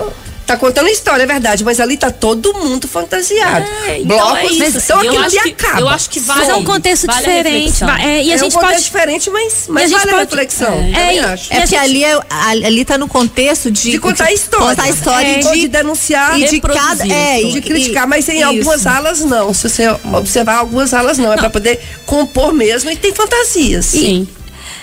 tá 0.49 0.57
contando 0.57 0.89
história, 0.89 1.23
é 1.23 1.27
verdade, 1.27 1.63
mas 1.63 1.79
ali 1.79 1.97
tá 1.97 2.11
todo 2.11 2.55
mundo 2.55 2.89
fantasiado. 2.89 3.67
É, 3.87 3.99
então 3.99 4.17
Blocos, 4.17 4.41
é 4.41 4.45
isso, 4.47 4.79
então 4.79 4.99
assim, 4.99 5.07
eu 5.07 5.21
aquilo 5.21 5.25
ali 5.25 5.39
acaba. 5.53 5.81
eu 5.81 5.89
acho 5.91 6.09
que 6.11 6.19
vale- 6.21 6.41
Mas 6.41 6.49
é 6.49 6.55
um 6.57 6.65
contexto 6.65 7.07
vale 7.07 7.19
a 7.19 7.21
diferente. 7.21 7.85
é, 7.85 8.23
e 8.25 8.33
a 8.33 8.35
é 8.35 8.39
gente 8.39 8.57
um 8.57 8.61
contexto 8.61 8.61
pode. 8.61 8.83
diferente, 8.85 9.31
mas, 9.31 9.67
a 9.69 9.73
mas 9.73 9.91
vale 9.91 10.05
a 10.11 10.15
pode- 10.15 10.25
reflexão. 10.25 10.73
É, 10.97 11.15
e- 11.15 11.19
acho. 11.19 11.53
É 11.53 11.57
a 11.57 11.61
porque 11.61 11.75
gente- 11.77 11.77
ali, 11.77 12.05
é- 12.05 12.19
ali 12.67 12.85
tá 12.85 12.97
no 12.97 13.07
contexto 13.07 13.71
de, 13.71 13.91
De 13.91 13.99
contar 13.99 14.25
a 14.25 14.33
história. 14.33 14.67
Contar 14.69 14.83
a 14.85 14.89
história 14.89 15.27
É, 15.29 15.41
e 15.41 15.43
de, 15.43 15.61
de 15.61 15.69
denunciar, 15.69 16.41
e 16.41 16.49
de 16.49 16.61
cada. 16.61 17.05
a 17.05 17.07
É, 17.07 17.43
de 17.43 17.61
criticar, 17.61 18.07
mas 18.09 18.29
em 18.29 18.37
isso. 18.39 18.47
algumas 18.47 18.87
alas 18.87 19.21
não. 19.21 19.53
Se 19.53 19.69
você 19.69 19.85
observar 20.15 20.57
algumas 20.57 20.95
alas 20.95 21.19
não, 21.19 21.33
é 21.33 21.37
pra 21.37 21.51
poder 21.51 21.79
compor 22.07 22.53
mesmo 22.55 22.91
e 22.91 22.97
tem 22.97 23.13
fantasias. 23.15 23.85
Sim. 23.87 24.27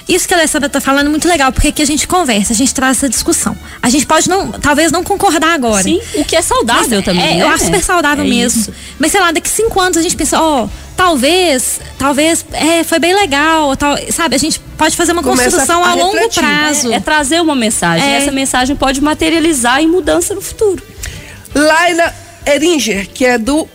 Isso 0.07 0.27
que 0.27 0.33
a 0.35 0.37
Alessandra 0.37 0.69
tá 0.69 0.79
falando 0.79 1.07
é 1.07 1.09
muito 1.09 1.27
legal, 1.27 1.51
porque 1.51 1.69
aqui 1.69 1.81
a 1.81 1.85
gente 1.85 2.07
conversa, 2.07 2.53
a 2.53 2.55
gente 2.55 2.71
traz 2.75 2.97
essa 2.97 3.09
discussão. 3.09 3.57
A 3.81 3.89
gente 3.89 4.05
pode 4.05 4.29
não, 4.29 4.51
talvez 4.51 4.91
não 4.91 5.03
concordar 5.03 5.53
agora. 5.55 5.81
Sim, 5.81 5.99
o 6.13 6.23
que 6.23 6.35
é 6.35 6.41
saudável 6.43 6.97
Mas, 6.97 7.05
também. 7.05 7.23
é, 7.23 7.35
né? 7.37 7.41
Eu 7.41 7.47
acho 7.47 7.65
super 7.65 7.83
saudável 7.83 8.23
É 8.23 8.27
mesmo. 8.27 8.61
isso. 8.61 8.73
Mas 8.99 9.11
sei 9.11 9.19
lá, 9.19 9.31
daqui 9.31 9.49
cinco 9.49 9.79
anos 9.79 9.97
a 9.97 10.01
gente 10.03 10.15
pensa, 10.15 10.39
ó, 10.39 10.67
talvez, 10.95 11.79
talvez, 11.97 12.45
é, 12.53 12.83
foi 12.83 12.99
bem 12.99 13.15
legal, 13.15 13.75
tal, 13.75 13.97
sabe? 14.11 14.35
A 14.35 14.39
gente 14.39 14.59
pode 14.77 14.95
fazer 14.95 15.11
uma 15.11 15.23
Começa 15.23 15.43
construção 15.49 15.83
a 15.83 15.89
a 15.89 15.93
longo 15.95 16.13
refletir. 16.13 16.39
prazo. 16.39 16.93
É 16.93 16.99
trazer 16.99 17.41
uma 17.41 17.55
mensagem. 17.55 18.07
É. 18.07 18.17
Essa 18.17 18.31
mensagem 18.31 18.75
pode 18.75 19.01
materializar 19.01 19.81
em 19.81 19.87
mudança 19.87 20.35
no 20.35 20.41
futuro. 20.41 20.83
Laila 21.55 22.13
Eringer, 22.45 23.09
que 23.11 23.25
é 23.25 23.37
do 23.39 23.67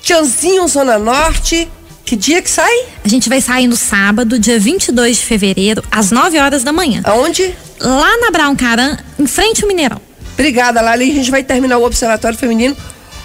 Tianzinho 0.00 0.66
Zona 0.68 0.98
Norte. 0.98 1.68
Que 2.06 2.14
dia 2.14 2.40
que 2.40 2.48
sai? 2.48 2.84
A 3.04 3.08
gente 3.08 3.28
vai 3.28 3.40
sair 3.40 3.66
no 3.66 3.74
sábado, 3.74 4.38
dia 4.38 4.60
22 4.60 5.16
de 5.16 5.24
fevereiro, 5.24 5.82
às 5.90 6.12
9 6.12 6.38
horas 6.38 6.62
da 6.62 6.72
manhã. 6.72 7.00
Aonde? 7.02 7.52
Lá 7.80 8.16
na 8.18 8.30
Brown 8.30 8.54
Caran, 8.54 8.96
em 9.18 9.26
frente 9.26 9.62
ao 9.62 9.68
Mineirão. 9.68 10.00
Obrigada, 10.34 10.80
Laila. 10.80 11.02
E 11.02 11.10
a 11.10 11.14
gente 11.14 11.32
vai 11.32 11.42
terminar 11.42 11.78
o 11.78 11.84
Observatório 11.84 12.38
Feminino 12.38 12.76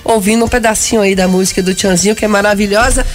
ouvindo 0.03 0.43
um 0.43 0.47
pedacinho 0.47 0.99
aí 0.99 1.13
da 1.13 1.27
música 1.27 1.61
do 1.61 1.75
Tianzinho, 1.75 2.15
que 2.15 2.25
é 2.25 2.27
maravilhosa. 2.27 3.05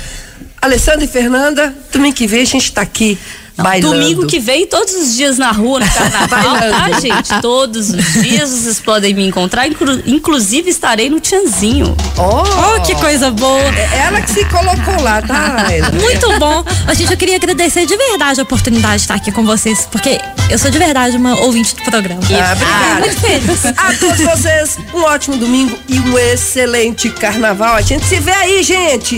Alessandra 0.63 1.05
e 1.05 1.09
Fernanda, 1.09 1.75
domingo 1.93 2.15
que 2.15 2.29
vem 2.29 2.43
a 2.43 2.47
gente 2.47 2.71
tá 2.73 2.83
aqui 2.83 3.19
bailando. 3.57 3.95
Domingo 3.95 4.27
que 4.27 4.39
vem, 4.39 4.67
todos 4.67 4.95
os 4.95 5.15
dias 5.17 5.39
na 5.39 5.51
rua, 5.53 5.81
no 5.81 5.87
carnaval, 5.93 6.57
tá, 6.59 7.01
gente? 7.01 7.41
Todos 7.41 7.91
os 7.91 8.13
dias 8.23 8.51
vocês 8.51 8.81
podem 8.81 9.15
me 9.15 9.27
encontrar. 9.27 9.67
inclu- 9.67 10.03
inclusive, 10.07 10.71
estarei 10.71 11.09
no 11.11 11.21
Tianzinho. 11.21 11.97
Oh, 12.19 12.43
Oh, 12.77 12.81
que 12.83 12.95
coisa 12.97 13.31
boa! 13.31 13.61
é 13.61 13.99
ela 14.07 14.21
que 14.21 14.31
se 14.31 14.45
colocou 14.47 15.03
lá, 15.03 15.23
tá? 15.23 15.67
Muito 16.01 16.39
bom. 16.39 16.65
Ô, 16.91 16.95
gente, 16.95 17.11
eu 17.11 17.17
queria 17.17 17.37
agradecer 17.37 17.87
de 17.87 17.97
verdade 17.97 18.41
a 18.41 18.43
oportunidade 18.43 18.97
de 18.97 19.01
estar 19.03 19.15
aqui 19.15 19.33
com 19.33 19.45
vocês, 19.45 19.89
porque 19.91 20.21
eu 20.51 20.59
sou 20.59 20.71
de 20.71 20.79
verdade 20.79 21.17
uma 21.17 21.35
ouvinte 21.41 21.75
do 21.75 21.83
programa. 21.83 22.21
Ah, 22.23 22.53
obrigada. 22.53 23.01
Muito 23.01 23.21
feliz. 23.21 23.65
A 23.67 23.95
todos 23.99 24.21
vocês, 24.21 24.79
um 24.95 25.03
ótimo 25.03 25.37
domingo 25.37 25.77
e 25.89 25.99
um 26.01 26.19
excelente 26.19 27.09
carnaval. 27.11 27.75
A 27.77 27.81
gente 27.83 28.05
se 28.05 28.19
vê 28.21 28.31
aí, 28.33 28.63
gente! 28.63 29.17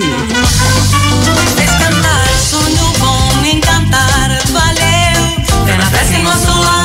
Descantar, 1.57 2.29
sonho 2.51 2.93
bom, 2.99 3.47
encantar, 3.47 4.28
valeu. 5.89 5.99
Vem 5.99 5.99
na 5.99 5.99
festa 5.99 6.17
em 6.17 6.23
nosso 6.23 6.61
lado, 6.61 6.78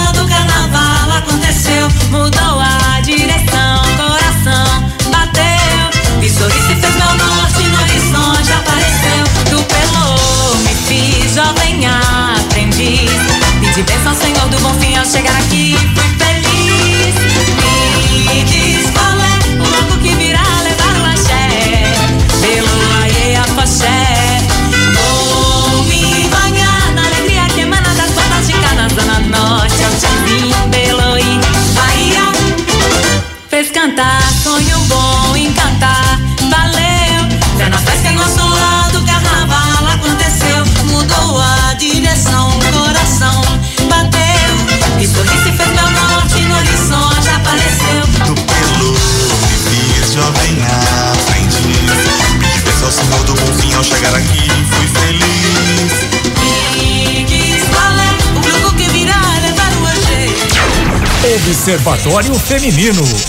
Observatório 61.63 62.37
Feminino. 62.37 63.23